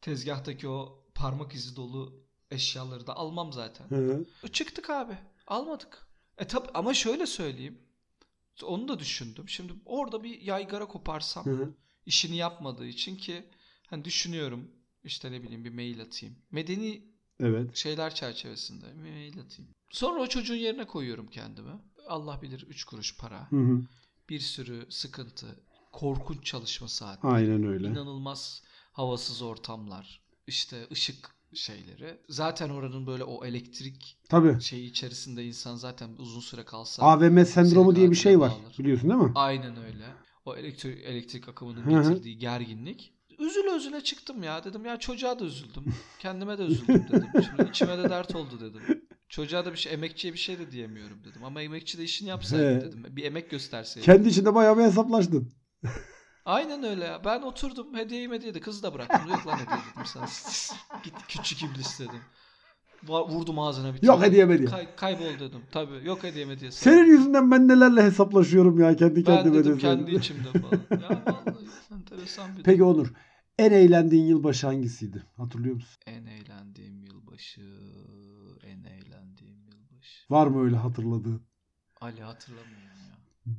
Tezgahtaki 0.00 0.68
o 0.68 1.04
parmak 1.14 1.54
izi 1.54 1.76
dolu 1.76 2.22
eşyaları 2.50 3.06
da 3.06 3.16
almam 3.16 3.52
zaten. 3.52 3.90
Hı. 3.90 4.24
Çıktık 4.52 4.90
abi. 4.90 5.18
Almadık. 5.46 6.06
E 6.38 6.46
tabi 6.46 6.68
ama 6.74 6.94
şöyle 6.94 7.26
söyleyeyim. 7.26 7.78
Onu 8.62 8.88
da 8.88 8.98
düşündüm. 8.98 9.48
Şimdi 9.48 9.72
orada 9.84 10.22
bir 10.22 10.40
yaygara 10.40 10.86
koparsam 10.86 11.46
Hı 11.46 11.50
hı. 11.50 11.74
işini 12.06 12.36
yapmadığı 12.36 12.86
için 12.86 13.16
ki 13.16 13.44
hani 13.86 14.04
düşünüyorum 14.04 14.70
işte 15.04 15.32
ne 15.32 15.42
bileyim 15.42 15.64
bir 15.64 15.70
mail 15.74 16.02
atayım. 16.02 16.36
Medeni 16.50 17.02
Evet. 17.40 17.76
şeyler 17.76 18.14
çerçevesinde 18.14 18.86
bir 18.96 19.10
mail 19.10 19.40
atayım. 19.40 19.70
Sonra 19.90 20.20
o 20.20 20.26
çocuğun 20.26 20.54
yerine 20.54 20.86
koyuyorum 20.86 21.26
kendimi. 21.26 21.72
Allah 22.08 22.42
bilir 22.42 22.66
3 22.68 22.84
kuruş 22.84 23.16
para. 23.16 23.50
Hı 23.50 23.56
hı. 23.56 23.80
Bir 24.28 24.40
sürü 24.40 24.86
sıkıntı. 24.90 25.46
Korkunç 25.92 26.44
çalışma 26.44 26.88
saati. 26.88 27.26
Aynen 27.26 27.66
öyle. 27.66 27.86
İnanılmaz 27.88 28.62
havasız 28.92 29.42
ortamlar. 29.42 30.20
işte 30.46 30.86
ışık 30.92 31.30
şeyleri. 31.54 32.20
Zaten 32.28 32.68
oranın 32.70 33.06
böyle 33.06 33.24
o 33.24 33.44
elektrik 33.44 34.18
Tabii. 34.28 34.60
şeyi 34.60 34.90
içerisinde 34.90 35.44
insan 35.46 35.76
zaten 35.76 36.10
uzun 36.18 36.40
süre 36.40 36.64
kalsa 36.64 37.02
AVM 37.02 37.44
sendromu 37.44 37.96
diye 37.96 38.10
bir 38.10 38.16
şey 38.16 38.40
var. 38.40 38.50
bağlar. 38.50 38.76
Biliyorsun 38.78 39.10
değil 39.10 39.20
mi? 39.20 39.32
aynen 39.34 39.76
öyle. 39.84 40.04
O 40.44 40.56
elektrik 40.56 41.04
elektrik 41.04 41.48
akımının 41.48 41.82
Hı 41.90 41.96
hı. 41.98 42.02
getirdiği 42.10 42.38
gerginlik. 42.38 43.14
Üzüle 43.38 43.76
üzüle 43.76 44.00
çıktım 44.04 44.42
ya 44.42 44.64
dedim 44.64 44.84
ya 44.84 44.98
çocuğa 44.98 45.38
da 45.38 45.44
üzüldüm. 45.44 45.84
Kendime 46.18 46.58
de 46.58 46.62
üzüldüm 46.62 47.06
dedim. 47.12 47.26
Şimdi 47.56 47.70
içime 47.70 47.98
de 47.98 48.10
dert 48.10 48.34
oldu 48.34 48.60
dedim. 48.60 48.82
Çocuğa 49.38 49.64
da 49.64 49.72
bir 49.72 49.78
şey 49.78 49.92
emekçiye 49.92 50.32
bir 50.32 50.38
şey 50.38 50.58
de 50.58 50.70
diyemiyorum 50.70 51.18
dedim. 51.24 51.44
Ama 51.44 51.62
emekçi 51.62 51.98
de 51.98 52.04
işini 52.04 52.28
yapsaydı 52.28 52.76
He. 52.76 52.80
dedim. 52.80 53.04
Bir 53.10 53.24
emek 53.24 53.50
gösterseydi. 53.50 54.04
Kendi 54.06 54.28
içinde 54.28 54.54
bayağı 54.54 54.78
bir 54.78 54.82
hesaplaştın. 54.82 55.52
Aynen 56.44 56.82
öyle 56.84 57.04
ya. 57.04 57.24
Ben 57.24 57.42
oturdum 57.42 57.94
hediyeyi 57.94 58.30
hediyeydi. 58.30 58.60
Kızı 58.60 58.82
da 58.82 58.94
bıraktım. 58.94 59.30
Yok 59.30 59.46
lan 59.46 59.54
hediye 59.54 59.78
dedim 59.94 60.06
sana. 60.06 60.24
Git 61.04 61.14
küçük 61.28 61.62
iblis 61.62 62.00
dedim. 62.00 62.20
Vurdum 63.08 63.58
ağzına 63.58 63.94
bir 63.94 64.02
Yok 64.02 64.16
tane. 64.16 64.26
hediye 64.26 64.46
hediye. 64.46 64.68
Kay- 64.68 64.96
kaybol 64.96 65.40
dedim. 65.40 65.60
Tabii 65.72 66.06
yok 66.06 66.22
hediye 66.22 66.46
hediye. 66.46 66.70
Senin 66.70 67.04
yüzünden 67.04 67.50
ben 67.50 67.68
nelerle 67.68 68.02
hesaplaşıyorum 68.02 68.80
ya 68.80 68.96
kendi 68.96 69.16
ben 69.16 69.24
kendime 69.24 69.58
dedim 69.58 69.76
de 69.76 69.78
kendi 69.80 70.14
içimde 70.14 70.48
falan. 70.52 70.80
Ya 71.02 71.22
vallahi 71.26 71.66
enteresan 71.94 72.56
bir 72.56 72.62
Peki 72.62 72.78
durum. 72.78 72.94
Onur, 72.94 73.12
en 73.58 73.72
eğlendiğin 73.72 74.26
yılbaşı 74.26 74.66
hangisiydi? 74.66 75.22
Hatırlıyor 75.36 75.74
musun? 75.74 75.96
En 76.06 76.26
eğlendiğim 76.26 77.02
yılbaşı. 77.02 77.60
En 78.62 78.84
eğlendiğim 78.84 79.17
yılbaşı. 80.30 80.34
Var 80.34 80.46
mı 80.46 80.62
öyle 80.64 80.76
hatırladığın? 80.76 81.40
Ali 82.00 82.20
hatırlamıyorum 82.22 82.98
ya. 83.08 83.14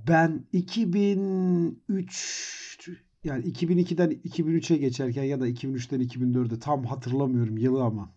Ben 0.08 0.46
2003 0.54 3.00
yani 3.24 3.44
2002'den 3.46 4.12
2003'e 4.12 4.78
geçerken 4.78 5.24
ya 5.24 5.40
da 5.40 5.48
2003'ten 5.48 6.02
2004'e 6.02 6.60
tam 6.60 6.86
hatırlamıyorum 6.86 7.58
yılı 7.58 7.84
ama. 7.84 8.10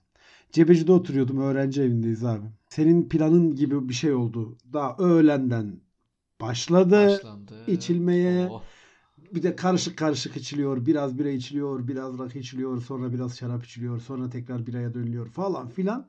Cebeci'de 0.53 0.93
oturuyordum. 0.93 1.41
Öğrenci 1.41 1.83
evindeyiz 1.83 2.25
abi. 2.25 2.47
Senin 2.69 3.09
planın 3.09 3.55
gibi 3.55 3.89
bir 3.89 3.95
şey 3.95 4.13
oldu. 4.13 4.59
Daha 4.73 4.97
öğlenden 4.99 5.81
başladı. 6.41 7.07
Başlandı. 7.07 7.65
içilmeye- 7.67 8.49
Oh. 8.51 8.63
Bir 9.35 9.43
de 9.43 9.57
karışık 9.57 9.99
karışık 9.99 10.37
içiliyor. 10.37 10.87
Biraz 10.87 11.19
bira 11.19 11.31
içiliyor, 11.31 11.89
biraz 11.89 12.19
rakı 12.19 12.39
içiliyor, 12.39 12.83
sonra 12.83 13.13
biraz 13.13 13.37
şarap 13.39 13.65
içiliyor, 13.65 14.01
sonra 14.01 14.31
tekrar 14.31 14.67
biraya 14.67 14.95
dönülüyor 14.95 15.29
falan 15.29 15.69
filan. 15.69 16.09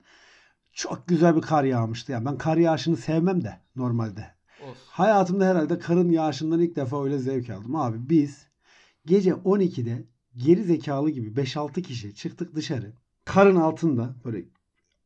Çok 0.73 1.07
güzel 1.07 1.35
bir 1.35 1.41
kar 1.41 1.63
yağmıştı. 1.63 2.11
Yani 2.11 2.25
ben 2.25 2.37
kar 2.37 2.57
yağışını 2.57 2.97
sevmem 2.97 3.43
de 3.43 3.59
normalde. 3.75 4.35
Of. 4.69 4.77
Hayatımda 4.87 5.45
herhalde 5.45 5.79
karın 5.79 6.09
yağışından 6.09 6.59
ilk 6.59 6.75
defa 6.75 7.03
öyle 7.03 7.19
zevk 7.19 7.49
aldım. 7.49 7.75
Abi 7.75 8.09
biz 8.09 8.47
gece 9.05 9.31
12'de 9.31 10.05
geri 10.35 10.63
zekalı 10.63 11.09
gibi 11.09 11.41
5-6 11.41 11.81
kişi 11.81 12.15
çıktık 12.15 12.55
dışarı. 12.55 12.93
Karın 13.25 13.55
altında 13.55 14.15
böyle 14.25 14.45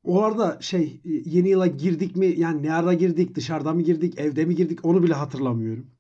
Orada 0.03 0.57
şey 0.61 1.01
yeni 1.03 1.49
yıla 1.49 1.67
girdik 1.67 2.15
mi 2.15 2.25
yani 2.25 2.63
ne 2.63 2.73
ara 2.73 2.93
girdik 2.93 3.35
dışarıda 3.35 3.73
mı 3.73 3.81
girdik 3.81 4.19
evde 4.19 4.45
mi 4.45 4.55
girdik 4.55 4.85
onu 4.85 5.03
bile 5.03 5.13
hatırlamıyorum. 5.13 5.91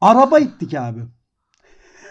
Araba 0.00 0.38
ittik 0.38 0.74
abi. 0.74 1.00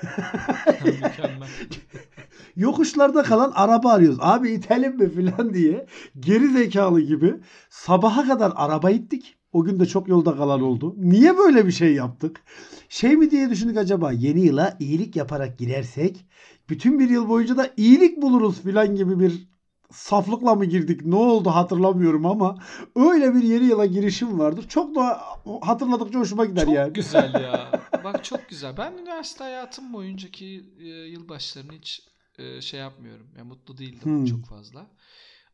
Yokuşlarda 2.56 3.24
kalan 3.24 3.52
araba 3.56 3.92
arıyoruz. 3.92 4.20
Abi 4.22 4.52
itelim 4.52 4.98
mi 4.98 5.10
filan 5.10 5.54
diye. 5.54 5.86
Geri 6.20 6.48
zekalı 6.48 7.02
gibi 7.02 7.36
sabaha 7.70 8.28
kadar 8.28 8.54
araba 8.56 8.92
ittik. 8.92 9.36
O 9.54 9.64
gün 9.64 9.80
de 9.80 9.86
çok 9.86 10.08
yolda 10.08 10.38
kalan 10.38 10.62
oldu. 10.62 10.96
Niye 10.98 11.38
böyle 11.38 11.66
bir 11.66 11.72
şey 11.72 11.94
yaptık? 11.94 12.42
Şey 12.90 13.18
mi 13.18 13.32
diye 13.32 13.50
düşündük 13.50 13.78
acaba 13.78 14.12
yeni 14.12 14.40
yıla 14.40 14.78
iyilik 14.80 15.16
yaparak 15.16 15.60
girersek 15.60 16.26
bütün 16.70 17.00
bir 17.00 17.10
yıl 17.10 17.30
boyunca 17.30 17.58
da 17.58 17.70
iyilik 17.78 18.22
buluruz 18.22 18.62
filan 18.62 18.96
gibi 18.96 19.20
bir 19.20 19.49
saflıkla 19.92 20.56
mı 20.56 20.66
girdik? 20.66 21.06
Ne 21.06 21.16
oldu 21.16 21.50
hatırlamıyorum 21.50 22.26
ama 22.26 22.58
öyle 22.96 23.36
bir 23.36 23.44
yeni 23.44 23.66
yıla 23.66 23.86
girişim 23.86 24.40
vardır. 24.40 24.68
Çok 24.68 24.96
da 24.96 25.22
hatırladıkça 25.62 26.20
hoşuma 26.20 26.46
gider 26.46 26.66
Çok 26.66 26.74
yani. 26.74 26.94
güzel 26.94 27.34
ya. 27.34 27.72
Bak 28.04 28.24
çok 28.24 28.50
güzel. 28.50 28.78
Ben 28.78 28.94
üniversite 28.94 29.44
hayatım 29.44 29.94
boyuncaki 29.94 30.74
e, 30.80 30.88
yılbaşlarını 30.88 31.72
hiç 31.72 32.08
e, 32.38 32.62
şey 32.62 32.80
yapmıyorum. 32.80 33.28
Ya 33.38 33.44
mutlu 33.44 33.78
değildim 33.78 34.04
Hmm. 34.04 34.26
çok 34.26 34.46
fazla. 34.46 34.88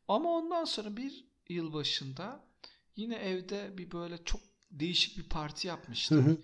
Ama 0.08 0.30
ondan 0.30 0.66
sonra 0.66 0.98
bir 0.98 1.26
yılbaşında 1.50 2.40
yine 2.96 3.16
evde 3.16 3.78
bir 3.78 3.92
böyle 3.92 4.24
çok 4.24 4.42
değişik 4.72 5.18
bir 5.18 5.30
parti 5.30 5.68
hı. 6.16 6.38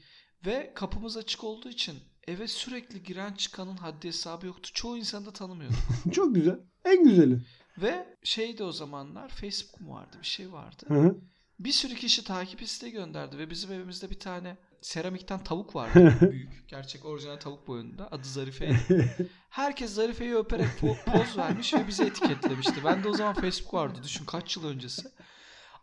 Ve 0.46 0.72
kapımız 0.76 1.18
açık 1.18 1.44
olduğu 1.44 1.70
için 1.70 1.96
eve 2.28 2.48
sürekli 2.48 3.04
giren 3.04 3.34
çıkanın 3.34 3.78
haddi 3.78 4.08
hesabı 4.08 4.46
yoktu. 4.46 4.70
Çoğu 4.74 4.98
insanı 4.98 5.26
da 5.26 5.34
tanımıyordum. 5.34 5.78
Çok 6.12 6.36
güzel. 6.36 6.60
En 6.86 7.04
güzeli. 7.04 7.40
Ve 7.78 8.06
şeydi 8.24 8.64
o 8.64 8.72
zamanlar 8.72 9.30
Facebook 9.30 9.82
mu 9.82 9.94
vardı 9.94 10.18
bir 10.22 10.28
şey 10.28 10.52
vardı. 10.52 10.86
Hı 10.88 10.94
hı. 10.94 11.16
Bir 11.60 11.72
sürü 11.72 11.96
kişi 11.96 12.24
takip 12.24 12.62
isteği 12.62 12.92
gönderdi 12.92 13.38
ve 13.38 13.50
bizim 13.50 13.72
evimizde 13.72 14.10
bir 14.10 14.20
tane 14.20 14.58
seramikten 14.82 15.44
tavuk 15.44 15.76
vardı. 15.76 16.14
Büyük. 16.32 16.68
Gerçek 16.68 17.06
orijinal 17.06 17.38
tavuk 17.38 17.68
boyunda. 17.68 18.08
Adı 18.12 18.28
Zarife'ydi. 18.28 19.16
Herkes 19.50 19.94
Zarife'yi 19.94 20.36
öperek 20.36 20.68
po- 20.82 21.06
poz 21.06 21.38
vermiş 21.38 21.74
ve 21.74 21.88
bizi 21.88 22.04
etiketlemişti. 22.04 22.74
Ben 22.86 23.04
de 23.04 23.10
o 23.10 23.14
zaman 23.14 23.34
Facebook 23.34 23.74
vardı. 23.74 24.00
Düşün 24.04 24.26
kaç 24.26 24.58
yıl 24.58 24.66
öncesi. 24.68 25.02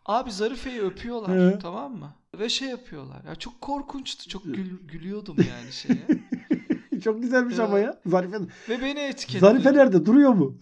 Abi 0.05 0.31
Zarife'yi 0.31 0.81
öpüyorlar 0.81 1.37
Evet. 1.37 1.61
tamam 1.61 1.95
mı? 1.97 2.13
Ve 2.39 2.49
şey 2.49 2.67
yapıyorlar. 2.69 3.23
Ya 3.23 3.35
çok 3.35 3.61
korkunçtu. 3.61 4.29
Çok 4.29 4.45
gül- 4.45 4.87
gülüyordum 4.87 5.35
yani 5.49 5.71
şeye. 5.73 6.05
Çok 7.03 7.21
güzelmiş 7.21 7.57
Ya. 7.57 7.65
ama 7.65 7.79
ya. 7.79 7.99
Zarife, 8.05 8.37
Ve 8.69 8.81
beni 8.81 8.99
etiketledi. 8.99 9.39
Zarife 9.41 9.73
nerede? 9.73 10.05
Duruyor 10.05 10.31
mu? 10.33 10.57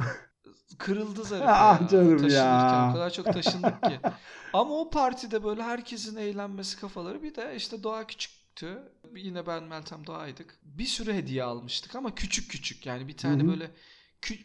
Kırıldı 0.77 1.23
Zarife 1.23 1.49
Ah 1.51 1.81
ya. 1.81 1.87
canım 1.87 2.17
Taşınırken 2.17 2.35
ya. 2.35 2.89
o 2.89 2.93
kadar 2.93 3.09
çok 3.13 3.25
taşındık 3.25 3.83
ki. 3.83 3.99
Ama 4.53 4.79
o 4.79 4.89
partide 4.89 5.43
böyle 5.43 5.63
herkesin 5.63 6.15
eğlenmesi 6.17 6.79
kafaları 6.79 7.23
bir 7.23 7.35
de 7.35 7.53
işte 7.55 7.83
Doğa 7.83 8.07
küçüktü. 8.07 8.79
Yine 9.15 9.47
ben 9.47 9.63
Meltem 9.63 10.07
Doğa'ydık. 10.07 10.59
Bir 10.63 10.85
sürü 10.85 11.13
hediye 11.13 11.43
almıştık 11.43 11.95
ama 11.95 12.15
küçük 12.15 12.51
küçük. 12.51 12.85
Yani 12.85 13.07
bir 13.07 13.17
tane 13.17 13.41
Hı 13.43 13.45
hı. 13.45 13.49
böyle 13.51 13.71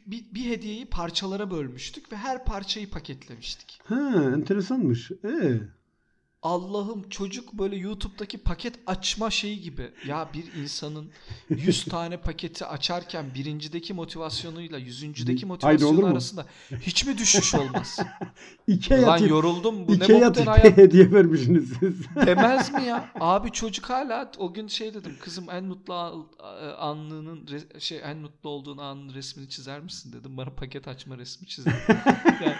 bir, 0.06 0.34
bir 0.34 0.44
hediyeyi 0.44 0.86
parçalara 0.86 1.50
bölmüştük 1.50 2.12
ve 2.12 2.16
her 2.16 2.44
parçayı 2.44 2.90
paketlemiştik. 2.90 3.80
Ha, 3.84 4.12
enteresanmış. 4.34 5.10
Ee, 5.10 5.60
Allah'ım 6.42 7.08
çocuk 7.08 7.52
böyle 7.52 7.76
YouTube'daki 7.76 8.38
paket 8.38 8.74
açma 8.86 9.30
şeyi 9.30 9.60
gibi. 9.60 9.90
Ya 10.06 10.28
bir 10.34 10.62
insanın 10.62 11.10
100 11.50 11.84
tane 11.90 12.16
paketi 12.16 12.64
açarken 12.66 13.34
birincideki 13.34 13.94
motivasyonuyla 13.94 14.78
yüzüncüdeki 14.78 15.46
motivasyonu 15.46 16.06
arasında 16.06 16.46
hiç 16.80 17.06
mi 17.06 17.18
düşüş 17.18 17.54
olmaz? 17.54 17.98
Ikea 18.66 19.02
Lan 19.02 19.18
yoruldum 19.18 19.88
bu 19.88 19.92
ne 19.92 19.96
Ikea 19.96 20.16
boktan 20.16 20.32
tip 20.32 20.46
hayat 20.46 20.76
hediye 20.76 21.12
vermişsiniz 21.12 21.72
siz. 21.80 21.94
demez 22.26 22.72
mi 22.72 22.84
ya? 22.84 23.10
Abi 23.20 23.50
çocuk 23.52 23.90
hala 23.90 24.30
o 24.38 24.52
gün 24.54 24.68
şey 24.68 24.94
dedim 24.94 25.16
kızım 25.20 25.50
en 25.50 25.64
mutlu 25.64 25.94
an- 25.94 26.26
anlığının 26.78 27.48
şey 27.78 28.00
en 28.04 28.16
mutlu 28.18 28.50
olduğun 28.50 28.78
anın 28.78 29.14
resmini 29.14 29.48
çizer 29.48 29.80
misin 29.80 30.12
dedim. 30.12 30.36
Bana 30.36 30.50
paket 30.50 30.88
açma 30.88 31.18
resmi 31.18 31.46
çizdi. 31.46 31.72
Yani 32.44 32.56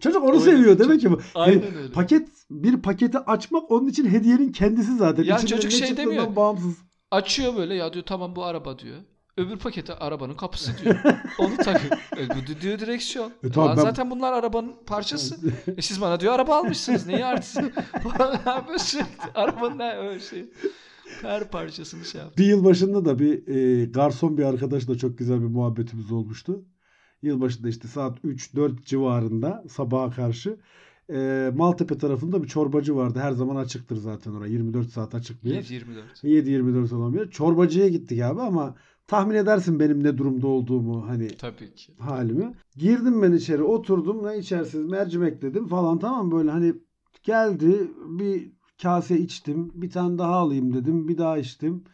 Çocuk 0.00 0.24
onu 0.24 0.32
Öyle 0.32 0.40
seviyor 0.40 0.78
demek 0.78 1.00
ki 1.00 1.10
bu. 1.10 1.20
Aynen 1.34 1.76
öyle. 1.76 1.92
Paket 1.92 2.28
bir 2.50 2.82
paketi 2.82 3.18
açmak 3.18 3.70
onun 3.70 3.88
için 3.88 4.06
hediyenin 4.08 4.52
kendisi 4.52 4.96
zaten. 4.96 5.22
Ya 5.24 5.36
İçinden 5.36 5.56
çocuk 5.56 5.72
şey 5.72 5.96
demiyor. 5.96 6.36
Bağımsız. 6.36 6.76
Açıyor 7.10 7.56
böyle 7.56 7.74
ya 7.74 7.92
diyor 7.92 8.04
tamam 8.04 8.36
bu 8.36 8.44
araba 8.44 8.78
diyor. 8.78 8.96
Öbür 9.36 9.56
paketi 9.56 9.94
arabanın 9.94 10.34
kapısı 10.34 10.72
diyor. 10.84 10.96
Onu 11.38 11.56
takıyor. 11.56 11.98
E, 12.16 12.60
diyor 12.60 12.78
direksiyon. 12.78 13.32
E, 13.44 13.50
tamam, 13.50 13.76
ben- 13.76 13.82
Zaten 13.82 14.10
bunlar 14.10 14.32
arabanın 14.32 14.72
parçası. 14.86 15.36
e 15.76 15.82
siz 15.82 16.00
bana 16.00 16.20
diyor 16.20 16.32
araba 16.32 16.56
almışsınız. 16.56 17.06
Neyi 17.06 17.24
artist? 17.24 17.56
Böyle 18.68 18.78
sürekli 18.78 19.30
arabanın 19.34 19.78
her 19.78 19.98
öyle 20.08 20.20
şey. 20.20 20.44
Her 21.22 21.50
parçasını 21.50 22.04
şey 22.04 22.20
yap. 22.20 22.38
Bir 22.38 22.44
yıl 22.44 22.64
başında 22.64 23.04
da 23.04 23.18
bir 23.18 23.48
e, 23.48 23.84
garson 23.84 24.38
bir 24.38 24.44
arkadaşla 24.44 24.98
çok 24.98 25.18
güzel 25.18 25.40
bir 25.40 25.46
muhabbetimiz 25.46 26.12
olmuştu. 26.12 26.64
Yılbaşında 27.22 27.68
işte 27.68 27.88
saat 27.88 28.24
3-4 28.24 28.84
civarında 28.84 29.64
sabaha 29.68 30.10
karşı 30.10 30.56
e, 31.10 31.50
Maltepe 31.56 31.98
tarafında 31.98 32.42
bir 32.42 32.48
çorbacı 32.48 32.96
vardı. 32.96 33.18
Her 33.22 33.32
zaman 33.32 33.56
açıktır 33.56 33.96
zaten 33.96 34.32
orası. 34.32 34.52
24 34.52 34.88
saat 34.88 35.14
açık 35.14 35.44
bir 35.44 35.50
yer. 35.50 35.62
7-24. 35.62 35.84
7-24 36.22 36.94
olan 36.94 37.14
bir 37.14 37.18
yer. 37.18 37.30
Çorbacıya 37.30 37.88
gittik 37.88 38.22
abi 38.22 38.40
ama 38.40 38.74
tahmin 39.06 39.34
edersin 39.34 39.80
benim 39.80 40.04
ne 40.04 40.18
durumda 40.18 40.46
olduğumu 40.46 41.08
hani 41.08 41.28
Tabii 41.28 41.74
ki. 41.74 41.92
halimi. 41.98 42.54
Girdim 42.76 43.22
ben 43.22 43.32
içeri 43.32 43.62
oturdum 43.62 44.26
ne 44.26 44.38
içersiniz 44.38 44.86
mercimek 44.86 45.42
dedim 45.42 45.66
falan 45.68 45.98
tamam 45.98 46.30
böyle 46.30 46.50
hani 46.50 46.74
geldi 47.22 47.90
bir 48.06 48.52
kase 48.82 49.18
içtim 49.18 49.70
bir 49.74 49.90
tane 49.90 50.18
daha 50.18 50.34
alayım 50.34 50.74
dedim 50.74 51.08
bir 51.08 51.18
daha 51.18 51.38
içtim. 51.38 51.84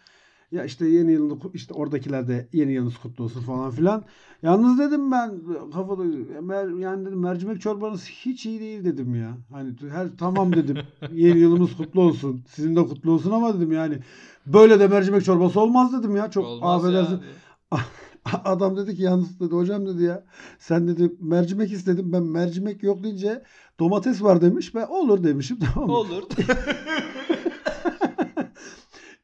Ya 0.52 0.64
işte 0.64 0.86
yeni 0.86 1.12
yılını 1.12 1.38
işte 1.54 1.74
oradakiler 1.74 2.28
de 2.28 2.48
yeni 2.52 2.72
yılınız 2.72 2.98
kutlu 2.98 3.24
olsun 3.24 3.40
falan 3.40 3.70
filan. 3.70 4.04
Yalnız 4.42 4.78
dedim 4.78 5.12
ben 5.12 5.40
kafada 5.74 6.02
mer, 6.40 6.68
yani 6.80 7.06
dedim 7.06 7.20
mercimek 7.20 7.60
çorbanız 7.60 8.08
hiç 8.08 8.46
iyi 8.46 8.60
değil 8.60 8.84
dedim 8.84 9.14
ya. 9.14 9.36
Hani 9.52 9.74
her 9.90 10.08
tamam 10.18 10.52
dedim. 10.52 10.76
yeni 11.12 11.38
yılımız 11.38 11.76
kutlu 11.76 12.02
olsun. 12.02 12.42
Sizin 12.48 12.76
de 12.76 12.86
kutlu 12.86 13.12
olsun 13.12 13.30
ama 13.30 13.56
dedim 13.56 13.72
yani 13.72 13.98
böyle 14.46 14.80
de 14.80 14.88
mercimek 14.88 15.24
çorbası 15.24 15.60
olmaz 15.60 15.92
dedim 15.92 16.16
ya. 16.16 16.30
Çok 16.30 16.44
Olmaz 16.44 16.84
affedersin. 16.84 17.12
ya. 17.14 17.20
diye. 17.20 17.80
Adam 18.44 18.76
dedi 18.76 18.96
ki 18.96 19.02
yalnız 19.02 19.40
dedi 19.40 19.54
hocam 19.54 19.86
dedi 19.86 20.02
ya 20.02 20.24
sen 20.58 20.88
dedi 20.88 21.12
mercimek 21.20 21.72
istedim 21.72 22.12
ben 22.12 22.22
mercimek 22.22 22.82
yok 22.82 23.02
deyince 23.02 23.42
domates 23.80 24.22
var 24.22 24.40
demiş 24.40 24.74
ben 24.74 24.86
olur 24.86 25.24
demişim 25.24 25.58
tamam 25.74 25.88
mı? 25.88 25.96
Olur. 25.96 26.22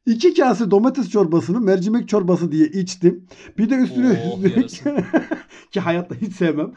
İki 0.06 0.34
kase 0.34 0.70
domates 0.70 1.10
çorbasını 1.10 1.60
mercimek 1.60 2.08
çorbası 2.08 2.52
diye 2.52 2.66
içtim. 2.66 3.26
Bir 3.58 3.70
de 3.70 3.74
üstüne 3.74 4.22
Oh, 4.34 4.44
üstlük 4.44 4.56
yarasın. 4.56 5.04
ki 5.70 5.80
hayatta 5.80 6.14
hiç 6.14 6.32
sevmem. 6.34 6.72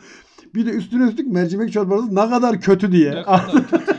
Bir 0.55 0.65
de 0.65 0.69
üstüne 0.69 1.07
üstlük 1.09 1.27
mercimek 1.27 1.73
çorbası 1.73 2.15
ne 2.15 2.29
kadar 2.29 2.61
kötü 2.61 2.91
diye. 2.91 3.11
ne 3.15 3.23
kadar 3.23 3.67
kötü. 3.69 3.95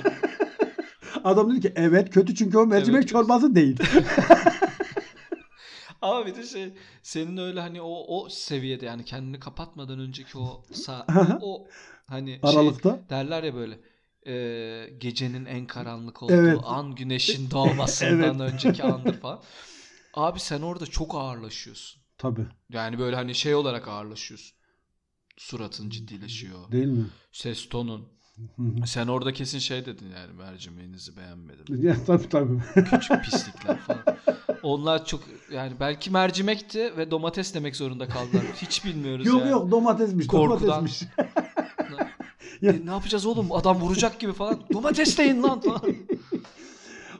Adam 1.24 1.50
dedi 1.50 1.60
ki 1.60 1.72
evet 1.76 2.10
kötü 2.10 2.34
çünkü 2.34 2.58
o 2.58 2.66
mercimek 2.66 2.94
Evet, 3.02 3.02
kötü. 3.04 3.12
çorbası 3.12 3.54
değil. 3.54 3.76
Ama 6.02 6.26
bir 6.26 6.34
de 6.34 6.42
şey 6.42 6.72
senin 7.02 7.36
öyle 7.36 7.60
hani 7.60 7.80
o 7.82 8.04
o 8.08 8.28
seviyede 8.28 8.86
yani 8.86 9.04
kendini 9.04 9.38
kapatmadan 9.40 9.98
önceki 9.98 10.38
o 10.38 10.62
sa 10.72 11.06
o 11.42 11.66
hani 12.06 12.30
şey 12.30 12.40
Aralıkta. 12.42 13.00
derler 13.10 13.42
ya 13.42 13.54
böyle 13.54 13.78
e, 14.26 14.90
gecenin 14.98 15.44
en 15.44 15.66
karanlık 15.66 16.22
olduğu 16.22 16.32
Evet. 16.34 16.60
an 16.64 16.94
güneşin 16.94 17.50
doğmasından 17.50 18.40
önceki 18.40 18.82
andır 18.92 19.20
falan. 19.20 19.42
Abi 20.14 20.40
sen 20.40 20.62
orada 20.62 20.86
çok 20.86 21.14
ağırlaşıyorsun. 21.14 22.02
Tabii. 22.18 22.46
Yani 22.70 22.98
böyle 22.98 23.16
hani 23.16 23.34
şey 23.34 23.54
olarak 23.54 23.88
ağırlaşıyorsun. 23.88 24.56
Suratın 25.36 25.90
ciddileşiyor. 25.90 26.72
Değil 26.72 26.86
mi? 26.86 27.06
Ses 27.32 27.68
tonun. 27.68 28.08
Sen 28.86 29.06
orada 29.06 29.32
kesin 29.32 29.58
şey 29.58 29.86
dedin 29.86 30.06
yani 30.16 30.32
mercimeğinizi 30.32 31.16
beğenmedim. 31.16 31.82
ya, 31.82 31.96
tabii 32.06 32.28
tabii. 32.28 32.58
Küçük 32.74 33.24
pislikler 33.24 33.78
falan. 33.78 34.04
Onlar 34.62 35.04
çok 35.06 35.20
yani 35.52 35.72
belki 35.80 36.10
mercimekti 36.10 36.96
ve 36.96 37.10
domates 37.10 37.54
demek 37.54 37.76
zorunda 37.76 38.08
kaldılar. 38.08 38.42
Hiç 38.62 38.84
bilmiyoruz 38.84 39.26
yok 39.26 39.40
yani. 39.40 39.50
yok 39.50 39.70
domatesmiş 39.70 40.26
Korkudan. 40.26 40.68
domatesmiş. 40.68 41.08
E, 42.62 42.86
ne 42.86 42.90
yapacağız 42.90 43.26
oğlum? 43.26 43.52
Adam 43.52 43.80
vuracak 43.80 44.20
gibi 44.20 44.32
falan. 44.32 44.60
Domates 44.72 45.18
deyin 45.18 45.42
lan 45.42 45.60
falan. 45.60 45.82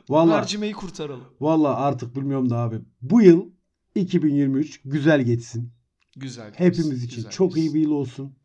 Vallahi 0.09 0.35
Mercimeği 0.39 0.73
kurtaralım. 0.73 1.23
Vallahi 1.41 1.75
artık 1.75 2.15
bilmiyorum 2.15 2.49
da 2.49 2.57
abi. 2.57 2.79
Bu 3.01 3.21
yıl 3.21 3.45
2023 3.95 4.81
güzel 4.85 5.21
geçsin. 5.21 5.71
Güzel. 6.15 6.53
Hepimiz 6.55 7.03
için 7.03 7.15
güzel 7.15 7.31
çok 7.31 7.57
iyi 7.57 7.61
geçsin. 7.61 7.73
bir 7.75 7.79
yıl 7.81 7.91
olsun. 7.91 8.35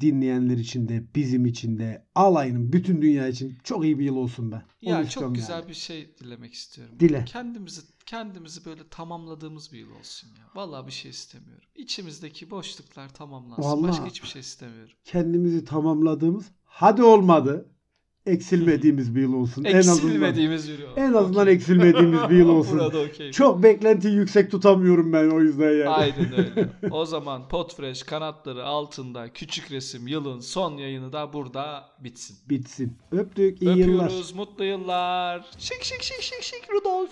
Dinleyenler 0.00 0.58
için 0.58 0.88
de, 0.88 1.04
bizim 1.14 1.46
için 1.46 1.78
de, 1.78 2.06
alayının 2.14 2.72
bütün 2.72 3.02
dünya 3.02 3.28
için 3.28 3.58
çok 3.64 3.84
iyi 3.84 3.98
bir 3.98 4.04
yıl 4.04 4.16
olsun 4.16 4.52
ben. 4.52 4.56
Onu 4.56 4.90
Ya 4.94 5.02
istiyorum 5.02 5.34
çok 5.34 5.42
güzel 5.42 5.54
yani. 5.58 5.68
bir 5.68 5.74
şey 5.74 6.16
dilemek 6.20 6.54
istiyorum. 6.54 6.94
Dile. 7.00 7.24
Kendimizi 7.24 7.80
kendimizi 8.06 8.64
böyle 8.64 8.88
tamamladığımız 8.90 9.72
bir 9.72 9.78
yıl 9.78 9.90
olsun 9.90 10.28
ya. 10.28 10.50
Vallahi 10.54 10.86
bir 10.86 10.92
şey 10.92 11.10
istemiyorum. 11.10 11.68
İçimizdeki 11.76 12.50
boşluklar 12.50 13.08
tamamlansın. 13.14 13.62
Vallahi. 13.62 13.88
Başka 13.88 14.06
hiçbir 14.06 14.28
şey 14.28 14.40
istemiyorum. 14.40 14.92
Kendimizi 15.04 15.64
tamamladığımız, 15.64 16.50
hadi 16.64 17.02
olmadı, 17.02 17.68
eksilmediğimiz 18.28 19.14
bir 19.16 19.20
yıl 19.20 19.32
olsun. 19.32 19.64
En 19.64 19.76
azından, 19.78 19.96
Eksilmediğimiz 19.98 20.68
bir 20.68 20.78
yol. 20.78 20.88
en 20.96 21.12
azından 21.12 21.42
Okey. 21.42 21.54
eksilmediğimiz 21.54 22.20
bir 22.30 22.36
yıl 22.36 22.48
olsun. 22.48 22.78
Burada 22.78 23.00
okey. 23.00 23.32
Çok 23.32 23.62
beklentiyi 23.62 24.14
yüksek 24.14 24.50
tutamıyorum 24.50 25.12
ben 25.12 25.30
o 25.30 25.40
yüzden 25.40 25.70
yani. 25.70 25.88
Aynen 25.88 26.32
öyle. 26.32 26.68
O 26.90 27.04
zaman 27.04 27.48
Podfresh 27.48 28.02
kanatları 28.02 28.64
altında 28.64 29.28
küçük 29.32 29.70
resim 29.72 30.06
yılın 30.08 30.40
son 30.40 30.76
yayını 30.76 31.12
da 31.12 31.32
burada 31.32 31.84
bitsin. 32.04 32.36
Bitsin. 32.50 32.98
Öptük. 33.12 33.62
İyi 33.62 33.78
yıllar. 33.78 34.04
Öpüyoruz. 34.04 34.32
Mutlu 34.34 34.64
yıllar. 34.64 35.46
Şık 35.58 35.82
şık 35.84 36.02
şık 36.02 36.22
şık 36.22 36.42
şık 36.42 36.70
Rudolf. 36.72 37.10